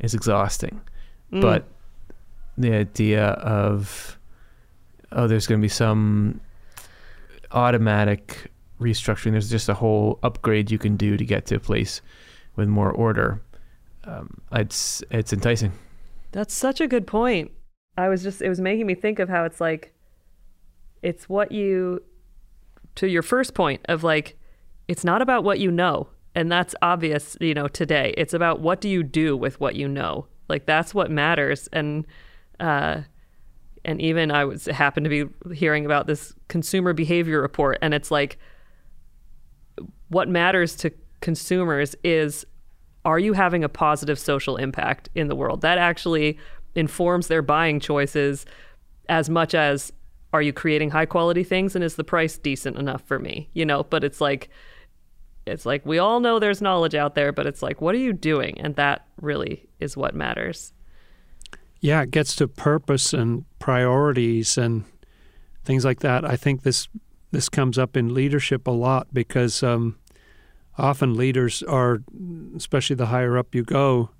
is 0.00 0.14
exhausting. 0.14 0.80
Mm. 1.32 1.40
But 1.40 1.68
the 2.58 2.72
idea 2.72 3.26
of, 3.26 4.18
oh, 5.12 5.26
there's 5.26 5.46
going 5.46 5.60
to 5.60 5.64
be 5.64 5.68
some 5.68 6.40
automatic 7.52 8.50
restructuring, 8.80 9.32
there's 9.32 9.50
just 9.50 9.68
a 9.68 9.74
whole 9.74 10.18
upgrade 10.22 10.70
you 10.70 10.78
can 10.78 10.96
do 10.96 11.16
to 11.16 11.24
get 11.24 11.46
to 11.46 11.56
a 11.56 11.60
place 11.60 12.02
with 12.56 12.68
more 12.68 12.90
order. 12.90 13.40
Um, 14.04 14.40
it's 14.52 15.02
it's 15.10 15.32
enticing. 15.32 15.72
That's 16.32 16.54
such 16.54 16.80
a 16.80 16.86
good 16.86 17.06
point. 17.06 17.50
I 17.96 18.08
was 18.08 18.22
just, 18.22 18.42
it 18.42 18.48
was 18.48 18.60
making 18.60 18.86
me 18.86 18.94
think 18.94 19.18
of 19.18 19.28
how 19.28 19.44
it's 19.44 19.60
like, 19.60 19.94
it's 21.02 21.28
what 21.28 21.50
you, 21.50 22.02
to 22.96 23.08
your 23.08 23.22
first 23.22 23.54
point 23.54 23.80
of 23.88 24.04
like, 24.04 24.38
it's 24.86 25.04
not 25.04 25.22
about 25.22 25.44
what 25.44 25.58
you 25.58 25.70
know. 25.70 26.08
And 26.36 26.52
that's 26.52 26.74
obvious, 26.82 27.36
you 27.40 27.54
know, 27.54 27.66
today. 27.66 28.12
It's 28.18 28.34
about 28.34 28.60
what 28.60 28.82
do 28.82 28.90
you 28.90 29.02
do 29.02 29.36
with 29.36 29.58
what 29.58 29.74
you 29.74 29.88
know. 29.88 30.26
Like 30.50 30.66
that's 30.66 30.94
what 30.94 31.10
matters. 31.10 31.66
And, 31.72 32.06
uh, 32.60 33.00
and 33.86 34.02
even 34.02 34.30
I 34.30 34.44
was 34.44 34.66
happened 34.66 35.04
to 35.04 35.10
be 35.10 35.54
hearing 35.54 35.86
about 35.86 36.06
this 36.06 36.34
consumer 36.48 36.92
behavior 36.92 37.40
report, 37.40 37.78
and 37.80 37.94
it's 37.94 38.10
like, 38.10 38.38
what 40.08 40.28
matters 40.28 40.76
to 40.76 40.92
consumers 41.20 41.96
is 42.04 42.44
are 43.04 43.18
you 43.18 43.32
having 43.32 43.64
a 43.64 43.68
positive 43.68 44.18
social 44.18 44.56
impact 44.56 45.08
in 45.14 45.28
the 45.28 45.36
world? 45.36 45.62
That 45.62 45.78
actually 45.78 46.38
informs 46.74 47.28
their 47.28 47.42
buying 47.42 47.80
choices 47.80 48.44
as 49.08 49.30
much 49.30 49.54
as 49.54 49.92
are 50.32 50.42
you 50.42 50.52
creating 50.52 50.90
high 50.90 51.06
quality 51.06 51.44
things 51.44 51.74
and 51.74 51.82
is 51.82 51.94
the 51.94 52.04
price 52.04 52.36
decent 52.36 52.76
enough 52.76 53.02
for 53.02 53.18
me? 53.18 53.48
You 53.54 53.64
know, 53.64 53.84
but 53.84 54.04
it's 54.04 54.20
like 54.20 54.50
it's 55.46 55.64
like 55.64 55.84
we 55.86 55.98
all 55.98 56.20
know 56.20 56.38
there's 56.38 56.60
knowledge 56.60 56.94
out 56.94 57.14
there, 57.14 57.32
but 57.32 57.46
it's 57.46 57.62
like 57.62 57.80
what 57.80 57.94
are 57.94 57.98
you 57.98 58.12
doing? 58.12 58.60
And 58.60 58.76
that 58.76 59.06
really 59.20 59.68
is 59.80 59.96
what 59.96 60.14
matters. 60.14 60.72
Yeah, 61.80 62.02
it 62.02 62.10
gets 62.10 62.34
to 62.36 62.48
purpose 62.48 63.12
and 63.12 63.44
priorities 63.58 64.58
and 64.58 64.84
things 65.64 65.84
like 65.84 66.00
that. 66.00 66.24
I 66.24 66.36
think 66.36 66.62
this 66.62 66.88
this 67.32 67.48
comes 67.48 67.78
up 67.78 67.96
in 67.96 68.14
leadership 68.14 68.66
a 68.66 68.70
lot 68.70 69.08
because 69.12 69.62
um, 69.62 69.98
often 70.78 71.14
leaders 71.14 71.62
are, 71.64 72.02
especially 72.56 72.96
the 72.96 73.06
higher 73.06 73.36
up 73.36 73.54
you 73.54 73.62
go, 73.62 74.10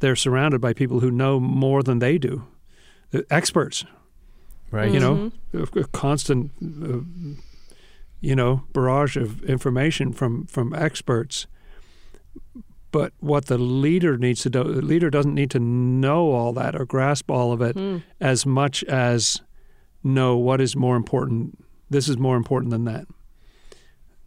they're 0.00 0.16
surrounded 0.16 0.60
by 0.60 0.72
people 0.72 1.00
who 1.00 1.10
know 1.10 1.40
more 1.40 1.82
than 1.82 1.98
they 1.98 2.18
do, 2.18 2.44
experts. 3.30 3.84
Right. 4.70 4.92
You 4.92 4.98
know, 4.98 5.32
a, 5.52 5.80
a 5.80 5.84
constant, 5.88 6.50
uh, 6.60 7.00
you 8.24 8.34
know, 8.34 8.62
barrage 8.72 9.16
of 9.16 9.42
information 9.44 10.12
from 10.12 10.46
from 10.46 10.74
experts. 10.74 11.46
But 12.90 13.12
what 13.20 13.46
the 13.46 13.58
leader 13.58 14.16
needs 14.16 14.42
to 14.42 14.50
do, 14.50 14.62
the 14.62 14.80
leader 14.82 15.10
doesn't 15.10 15.34
need 15.34 15.50
to 15.50 15.58
know 15.58 16.30
all 16.30 16.52
that 16.52 16.76
or 16.76 16.84
grasp 16.86 17.28
all 17.30 17.52
of 17.52 17.60
it 17.60 17.76
Mm. 17.76 18.02
as 18.20 18.46
much 18.46 18.84
as 18.84 19.42
know 20.02 20.36
what 20.36 20.60
is 20.60 20.76
more 20.76 20.96
important. 20.96 21.58
This 21.90 22.08
is 22.08 22.16
more 22.18 22.36
important 22.36 22.70
than 22.70 22.84
that 22.84 23.06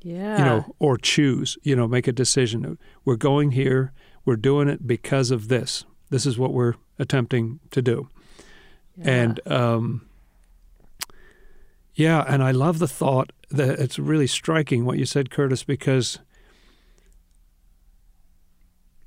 Yeah. 0.02 0.38
you 0.40 0.46
know, 0.46 0.76
or 0.80 0.98
choose, 0.98 1.58
you 1.64 1.76
know, 1.78 1.88
make 1.88 2.08
a 2.10 2.12
decision. 2.12 2.78
We're 3.06 3.16
going 3.32 3.52
here. 3.52 3.94
We're 4.26 4.36
doing 4.42 4.68
it 4.68 4.86
because 4.86 5.32
of 5.32 5.48
this. 5.48 5.86
This 6.10 6.26
is 6.26 6.38
what 6.38 6.54
we're 6.54 6.74
attempting 7.00 7.60
to 7.72 7.82
do. 7.82 8.10
Yeah. 8.98 9.12
And 9.12 9.40
um, 9.48 10.02
yeah, 11.96 12.24
and 12.28 12.44
I 12.44 12.52
love 12.52 12.80
the 12.80 12.88
thought 12.88 13.32
that 13.50 13.80
it's 13.80 13.98
really 14.00 14.28
striking 14.28 14.86
what 14.86 14.98
you 14.98 15.06
said, 15.06 15.30
Curtis, 15.30 15.64
because 15.64 16.20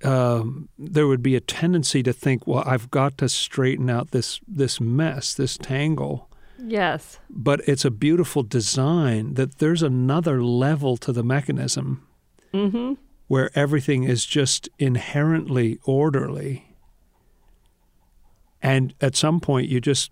um, 0.02 0.68
there 0.78 1.06
would 1.06 1.22
be 1.22 1.36
a 1.36 1.40
tendency 1.40 2.02
to 2.02 2.12
think, 2.12 2.46
well, 2.46 2.62
I've 2.66 2.90
got 2.90 3.18
to 3.18 3.28
straighten 3.28 3.90
out 3.90 4.12
this 4.12 4.40
this 4.48 4.80
mess, 4.80 5.34
this 5.34 5.58
tangle 5.58 6.28
yes. 6.58 7.18
but 7.28 7.60
it's 7.68 7.84
a 7.84 7.90
beautiful 7.90 8.42
design 8.42 9.34
that 9.34 9.58
there's 9.58 9.82
another 9.82 10.42
level 10.42 10.96
to 10.98 11.12
the 11.12 11.22
mechanism 11.22 12.06
Mhm. 12.54 12.96
where 13.28 13.50
everything 13.54 14.04
is 14.04 14.24
just 14.26 14.68
inherently 14.78 15.78
orderly. 15.84 16.74
And 18.62 18.94
at 19.00 19.16
some 19.16 19.40
point, 19.40 19.68
you 19.68 19.80
just 19.80 20.10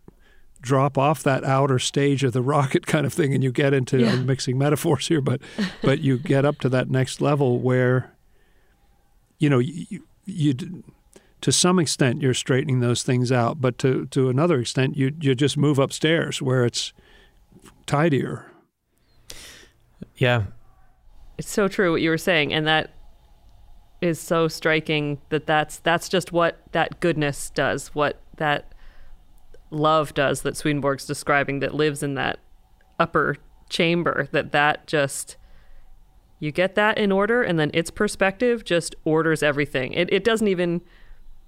drop 0.61 0.99
off 0.99 1.23
that 1.23 1.45
outer 1.45 1.79
stage 1.79 2.25
of 2.25 2.33
the 2.33 2.43
rocket 2.43 2.87
kind 2.87 3.07
of 3.07 3.13
thing, 3.13 3.35
and 3.35 3.43
you 3.43 3.53
get 3.53 3.73
into 3.73 4.01
Yeah. 4.01 4.13
I'm 4.13 4.27
mixing 4.27 4.59
metaphors 4.59 5.09
here, 5.09 5.21
but 5.21 5.41
but 5.83 6.01
you 6.01 6.19
get 6.19 6.45
up 6.45 6.59
to 6.61 6.69
that 6.71 6.91
next 6.91 7.21
level 7.21 7.59
where, 7.59 8.13
you 9.39 9.49
know, 9.49 9.59
you, 9.59 9.87
you, 9.89 10.03
you 10.27 10.83
to 11.41 11.53
some 11.53 11.79
extent 11.79 12.21
you're 12.21 12.35
straightening 12.35 12.81
those 12.81 13.03
things 13.03 13.31
out, 13.31 13.61
but 13.61 13.79
to 13.79 14.07
to 14.07 14.29
another 14.29 14.59
extent 14.61 14.97
you 14.97 15.15
you 15.21 15.35
just 15.35 15.57
move 15.57 15.79
upstairs 15.79 16.43
where 16.43 16.65
it's 16.65 16.93
tidier. 17.87 18.51
Yeah. 20.17 20.45
It's 21.39 21.49
so 21.51 21.69
true 21.69 21.93
what 21.93 22.03
you 22.03 22.11
were 22.11 22.19
saying, 22.19 22.53
and 22.53 22.67
that 22.67 22.91
is 24.01 24.21
so 24.21 24.49
striking 24.49 25.21
that 25.29 25.47
that's 25.47 25.79
that's 25.79 26.09
just 26.09 26.33
what 26.33 26.61
that 26.73 27.01
goodness 27.01 27.51
does, 27.51 27.89
what 27.95 28.21
that 28.37 28.73
love 29.71 30.15
does 30.15 30.43
that 30.43 30.57
Swedenborg's 30.57 31.07
describing 31.07 31.61
that 31.61 31.75
lives 31.75 32.03
in 32.03 32.15
that 32.15 32.39
upper 32.99 33.37
chamber. 33.69 34.29
That 34.33 34.53
that 34.53 34.87
just 34.87 35.37
you 36.41 36.53
get 36.53 36.75
that 36.77 36.99
in 36.99 37.13
order, 37.13 37.43
and 37.43 37.59
then 37.59 37.71
its 37.75 37.91
perspective 37.91 38.65
just 38.65 38.95
orders 39.05 39.43
everything. 39.43 39.93
It 39.93 40.13
it 40.13 40.25
doesn't 40.25 40.49
even 40.49 40.81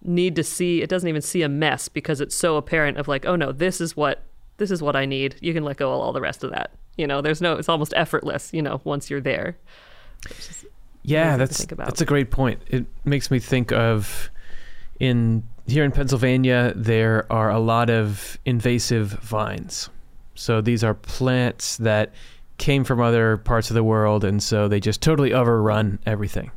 need 0.03 0.35
to 0.37 0.45
see 0.45 0.83
it 0.83 0.89
doesn't 0.89 1.09
even 1.09 1.23
see 1.23 1.43
a 1.43 1.49
mess 1.49 1.89
because 1.89 2.21
it's 2.21 2.35
so 2.35 2.57
apparent 2.57 2.97
of 2.97 3.07
like 3.07 3.27
oh 3.27 3.37
no 3.37 3.53
this 3.53 3.83
is 3.83 3.95
what 3.95 4.23
this 4.57 4.71
is 4.71 4.83
what 4.83 4.95
I 4.95 5.07
need. 5.07 5.37
You 5.41 5.53
can 5.55 5.65
let 5.65 5.79
go 5.79 5.93
of 5.93 6.01
all 6.01 6.13
the 6.13 6.21
rest 6.21 6.45
of 6.45 6.51
that. 6.51 6.71
You 6.97 7.07
know, 7.07 7.21
there's 7.23 7.41
no 7.41 7.55
it's 7.55 7.69
almost 7.69 7.95
effortless, 7.97 8.51
you 8.53 8.63
know, 8.63 8.81
once 8.85 9.11
you're 9.11 9.21
there. 9.21 9.57
Yeah, 11.03 11.37
that's 11.37 11.65
that's 11.65 12.01
a 12.01 12.05
great 12.05 12.31
point. 12.31 12.61
It 12.69 12.85
makes 13.05 13.31
me 13.31 13.39
think 13.39 13.73
of 13.73 14.31
in 15.01 15.43
here 15.67 15.85
in 15.85 15.93
Pennsylvania 15.93 16.73
there 16.77 17.31
are 17.31 17.51
a 17.51 17.59
lot 17.59 17.91
of 17.91 18.39
invasive 18.45 19.11
vines. 19.13 19.89
So 20.35 20.61
these 20.61 20.83
are 20.83 20.95
plants 20.95 21.77
that 21.79 22.13
came 22.59 22.85
from 22.85 23.01
other 23.01 23.37
parts 23.39 23.71
of 23.71 23.75
the 23.75 23.85
world 23.85 24.25
and 24.25 24.43
so 24.43 24.69
they 24.69 24.81
just 24.81 25.01
totally 25.01 25.33
overrun 25.33 25.99
everything. 26.07 26.51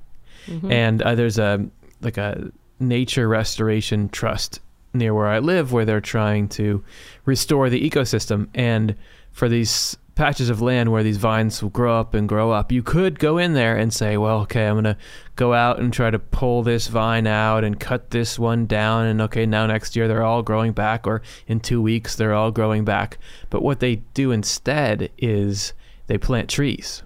Mhm. 0.47 0.71
And 0.71 1.01
uh, 1.01 1.15
there's 1.15 1.37
a 1.37 1.65
like 2.01 2.17
a 2.17 2.51
nature 2.79 3.27
restoration 3.27 4.09
trust 4.09 4.59
near 4.93 5.13
where 5.13 5.27
I 5.27 5.39
live 5.39 5.71
where 5.71 5.85
they're 5.85 6.01
trying 6.01 6.49
to 6.49 6.83
restore 7.25 7.69
the 7.69 7.89
ecosystem 7.89 8.47
and 8.53 8.95
for 9.31 9.47
these 9.49 9.97
patches 10.15 10.49
of 10.49 10.61
land 10.61 10.91
where 10.91 11.01
these 11.03 11.17
vines 11.17 11.61
will 11.63 11.71
grow 11.71 11.99
up 11.99 12.13
and 12.13 12.29
grow 12.29 12.51
up 12.51 12.71
you 12.71 12.83
could 12.83 13.17
go 13.17 13.39
in 13.39 13.53
there 13.53 13.75
and 13.75 13.91
say 13.91 14.15
well 14.15 14.41
okay 14.41 14.67
I'm 14.67 14.75
going 14.75 14.83
to 14.83 14.97
go 15.35 15.53
out 15.55 15.79
and 15.79 15.91
try 15.91 16.11
to 16.11 16.19
pull 16.19 16.61
this 16.61 16.87
vine 16.87 17.25
out 17.25 17.63
and 17.63 17.79
cut 17.79 18.11
this 18.11 18.37
one 18.37 18.67
down 18.67 19.07
and 19.07 19.21
okay 19.23 19.47
now 19.47 19.65
next 19.65 19.95
year 19.95 20.07
they're 20.07 20.21
all 20.23 20.43
growing 20.43 20.71
back 20.71 21.07
or 21.07 21.23
in 21.47 21.59
2 21.59 21.81
weeks 21.81 22.15
they're 22.15 22.33
all 22.35 22.51
growing 22.51 22.85
back 22.85 23.17
but 23.49 23.63
what 23.63 23.79
they 23.79 23.95
do 24.13 24.31
instead 24.31 25.09
is 25.17 25.73
they 26.05 26.17
plant 26.19 26.47
trees 26.47 27.01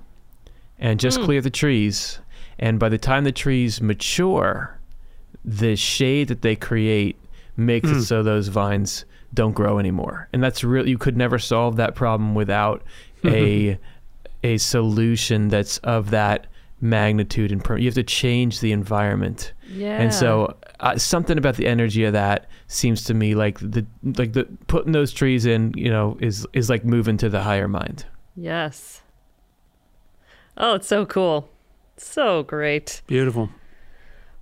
and 0.78 1.00
just 1.00 1.18
Hmm. 1.20 1.26
clear 1.26 1.42
the 1.42 1.50
trees 1.50 2.20
and 2.60 2.78
by 2.78 2.90
the 2.90 2.98
time 2.98 3.24
the 3.24 3.32
trees 3.32 3.80
mature 3.82 4.78
the 5.46 5.78
shade 5.78 6.28
that 6.28 6.42
they 6.42 6.58
create 6.58 7.16
makes 7.56 7.90
Hmm. 7.90 7.98
it 8.00 8.02
so 8.04 8.22
those 8.22 8.50
vines 8.50 9.06
don't 9.34 9.54
grow 9.54 9.78
anymore 9.80 10.28
and 10.34 10.44
that's 10.44 10.64
real 10.64 10.88
you 10.88 10.98
could 10.98 11.18
never 11.18 11.38
solve 11.38 11.76
that 11.76 11.96
problem 11.96 12.34
without 12.36 12.82
a 13.26 13.78
a 14.44 14.58
solution 14.58 15.48
that's 15.50 15.78
of 15.80 16.10
that 16.12 16.48
magnitude 16.80 17.52
and 17.52 17.64
per- 17.64 17.78
you 17.78 17.86
have 17.86 17.96
to 17.96 18.04
change 18.04 18.60
the 18.60 18.72
environment 18.72 19.54
Yeah. 19.70 20.00
and 20.00 20.14
so 20.14 20.56
uh, 20.80 20.96
something 20.98 21.38
about 21.38 21.56
the 21.56 21.66
energy 21.66 22.04
of 22.04 22.14
that 22.14 22.48
seems 22.68 23.04
to 23.06 23.14
me 23.16 23.34
like 23.34 23.60
the 23.60 23.86
like 24.04 24.34
the 24.34 24.46
putting 24.68 24.92
those 24.92 25.12
trees 25.12 25.46
in 25.48 25.74
you 25.76 25.90
know 25.90 26.18
is 26.22 26.46
is 26.54 26.70
like 26.70 26.86
moving 26.86 27.18
to 27.18 27.30
the 27.30 27.42
higher 27.42 27.68
mind 27.68 28.06
Yes. 28.40 29.02
Oh, 30.56 30.76
it's 30.76 30.88
so 30.88 31.06
cool. 31.08 31.50
So 31.98 32.44
great. 32.44 33.02
Beautiful. 33.08 33.50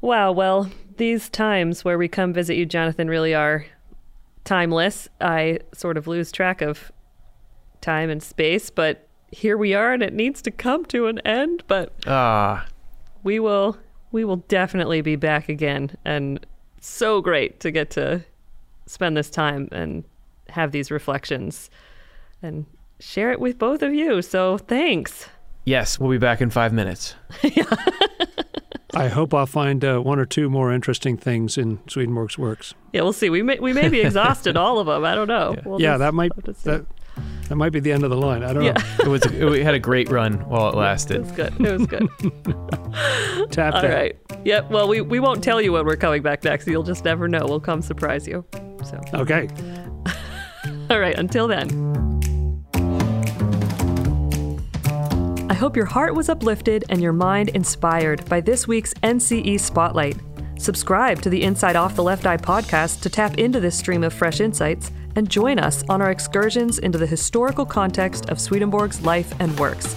Wow. 0.01 0.33
Well, 0.33 0.69
these 0.97 1.29
times 1.29 1.85
where 1.85 1.97
we 1.97 2.07
come 2.09 2.33
visit 2.33 2.55
you, 2.55 2.65
Jonathan, 2.65 3.07
really 3.09 3.33
are 3.33 3.65
timeless. 4.45 5.09
I 5.19 5.59
sort 5.73 5.97
of 5.97 6.07
lose 6.07 6.31
track 6.31 6.61
of 6.61 6.91
time 7.81 8.09
and 8.09 8.23
space, 8.23 8.69
but 8.69 9.07
here 9.31 9.57
we 9.57 9.73
are 9.73 9.91
and 9.91 10.01
it 10.01 10.13
needs 10.13 10.41
to 10.43 10.51
come 10.51 10.85
to 10.85 11.07
an 11.07 11.19
end, 11.19 11.63
but 11.67 11.91
Ah, 12.07 12.65
we 13.23 13.39
will 13.39 13.77
we 14.11 14.23
will 14.23 14.37
definitely 14.47 15.01
be 15.01 15.15
back 15.17 15.49
again 15.49 15.91
and 16.05 16.45
so 16.79 17.19
great 17.21 17.59
to 17.59 17.71
get 17.71 17.89
to 17.89 18.23
spend 18.85 19.17
this 19.17 19.29
time 19.29 19.67
and 19.71 20.03
have 20.49 20.71
these 20.71 20.89
reflections 20.91 21.69
and 22.41 22.65
share 22.99 23.31
it 23.31 23.39
with 23.41 23.57
both 23.59 23.81
of 23.81 23.93
you. 23.93 24.21
So 24.21 24.57
thanks. 24.57 25.27
yes, 25.65 25.99
we'll 25.99 26.11
be 26.11 26.17
back 26.19 26.39
in 26.39 26.49
five 26.49 26.71
minutes. 26.71 27.15
I 28.95 29.07
hope 29.09 29.33
I'll 29.33 29.45
find 29.45 29.83
uh, 29.83 29.99
one 29.99 30.19
or 30.19 30.25
two 30.25 30.49
more 30.49 30.71
interesting 30.71 31.17
things 31.17 31.57
in 31.57 31.79
Swedenborg's 31.87 32.37
works. 32.37 32.73
Yeah, 32.93 33.01
we'll 33.01 33.13
see. 33.13 33.29
We 33.29 33.41
may 33.43 33.59
we 33.59 33.73
may 33.73 33.89
be 33.89 33.99
exhausted 34.07 34.55
all 34.57 34.79
of 34.79 34.87
them. 34.87 35.03
I 35.03 35.15
don't 35.15 35.27
know. 35.27 35.53
Yeah. 35.55 35.61
We'll 35.65 35.81
yeah, 35.81 35.91
just 35.93 35.99
that 35.99 36.13
might 36.13 36.33
have 36.35 36.43
to 36.45 36.53
see. 36.53 36.69
that 36.69 36.85
that 37.49 37.55
might 37.55 37.71
be 37.71 37.79
the 37.79 37.91
end 37.91 38.03
of 38.03 38.09
the 38.09 38.17
line. 38.17 38.43
I 38.43 38.53
don't 38.53 38.63
Yeah. 38.63 38.73
know. 38.73 39.05
It 39.05 39.07
was 39.07 39.25
it, 39.25 39.45
we 39.45 39.63
had 39.63 39.73
a 39.75 39.79
great 39.79 40.09
run 40.09 40.33
while 40.49 40.69
it 40.69 40.75
lasted. 40.75 41.17
It 41.17 41.21
was 41.21 41.31
good. 41.31 41.53
It 41.61 41.79
was 41.79 41.87
good. 41.87 43.51
Tap 43.51 43.73
All 43.75 43.81
that. 43.81 43.93
right. 43.93 44.17
Yep. 44.45 44.69
Well, 44.71 44.87
we, 44.87 45.01
we 45.01 45.19
won't 45.19 45.43
tell 45.43 45.61
you 45.61 45.71
when 45.73 45.85
we're 45.85 45.95
coming 45.97 46.21
back 46.21 46.43
next. 46.43 46.67
You'll 46.67 46.83
just 46.83 47.03
never 47.05 47.27
know. 47.27 47.45
We'll 47.47 47.59
come 47.59 47.81
surprise 47.81 48.27
you. 48.27 48.45
So, 48.83 48.99
Okay. 49.13 49.47
all 50.89 50.99
right. 50.99 51.15
Until 51.17 51.47
then. 51.47 52.04
I 55.55 55.57
hope 55.57 55.77
your 55.77 55.85
heart 55.85 56.13
was 56.13 56.27
uplifted 56.27 56.83
and 56.89 57.01
your 57.01 57.13
mind 57.13 57.47
inspired 57.47 58.25
by 58.25 58.41
this 58.41 58.67
week's 58.67 58.93
NCE 58.95 59.57
Spotlight. 59.57 60.17
Subscribe 60.59 61.21
to 61.21 61.29
the 61.29 61.41
Inside 61.41 61.77
Off 61.77 61.95
the 61.95 62.03
Left 62.03 62.25
Eye 62.25 62.35
podcast 62.35 62.99
to 63.03 63.09
tap 63.09 63.37
into 63.37 63.61
this 63.61 63.77
stream 63.77 64.03
of 64.03 64.13
fresh 64.13 64.41
insights 64.41 64.91
and 65.15 65.29
join 65.29 65.57
us 65.57 65.81
on 65.87 66.01
our 66.01 66.11
excursions 66.11 66.79
into 66.79 66.97
the 66.97 67.07
historical 67.07 67.65
context 67.65 68.29
of 68.29 68.41
Swedenborg's 68.41 68.99
life 69.03 69.33
and 69.39 69.57
works. 69.57 69.95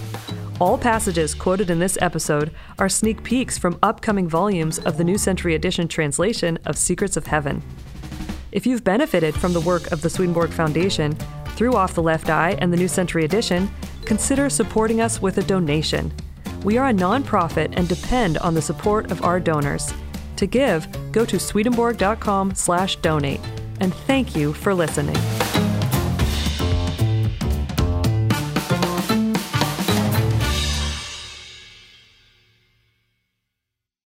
All 0.61 0.77
passages 0.77 1.35
quoted 1.35 1.69
in 1.69 1.79
this 1.79 1.97
episode 1.99 2.51
are 2.77 2.87
sneak 2.87 3.21
peeks 3.21 3.57
from 3.57 3.79
upcoming 3.83 4.29
volumes 4.29 4.79
of 4.79 4.95
the 4.95 5.03
New 5.03 5.17
Century 5.17 5.55
Edition 5.55 5.89
translation 5.89 6.57
of 6.67 6.77
Secrets 6.77 7.17
of 7.17 7.27
Heaven. 7.27 7.61
If 8.53 8.65
you've 8.65 8.85
benefited 8.85 9.35
from 9.35 9.51
the 9.51 9.59
work 9.59 9.91
of 9.91 10.03
the 10.03 10.09
Swedenborg 10.09 10.51
Foundation 10.51 11.17
through 11.57 11.75
Off 11.75 11.95
the 11.95 12.01
Left 12.01 12.29
Eye 12.29 12.55
and 12.59 12.71
the 12.71 12.77
New 12.77 12.87
Century 12.87 13.25
Edition, 13.25 13.69
consider 14.09 14.49
supporting 14.49 14.99
us 15.01 15.21
with 15.21 15.37
a 15.37 15.43
donation. 15.43 16.11
We 16.63 16.79
are 16.79 16.89
a 16.89 16.93
nonprofit 16.93 17.75
and 17.77 17.87
depend 17.87 18.39
on 18.39 18.55
the 18.55 18.61
support 18.61 19.11
of 19.11 19.23
our 19.23 19.39
donors. 19.39 19.93
To 20.37 20.47
give, 20.47 20.87
go 21.11 21.25
to 21.25 21.39
swedenborg.com/donate. 21.39 23.41
And 23.79 23.93
thank 23.93 24.35
you 24.35 24.51
for 24.51 24.73
listening. 24.73 25.48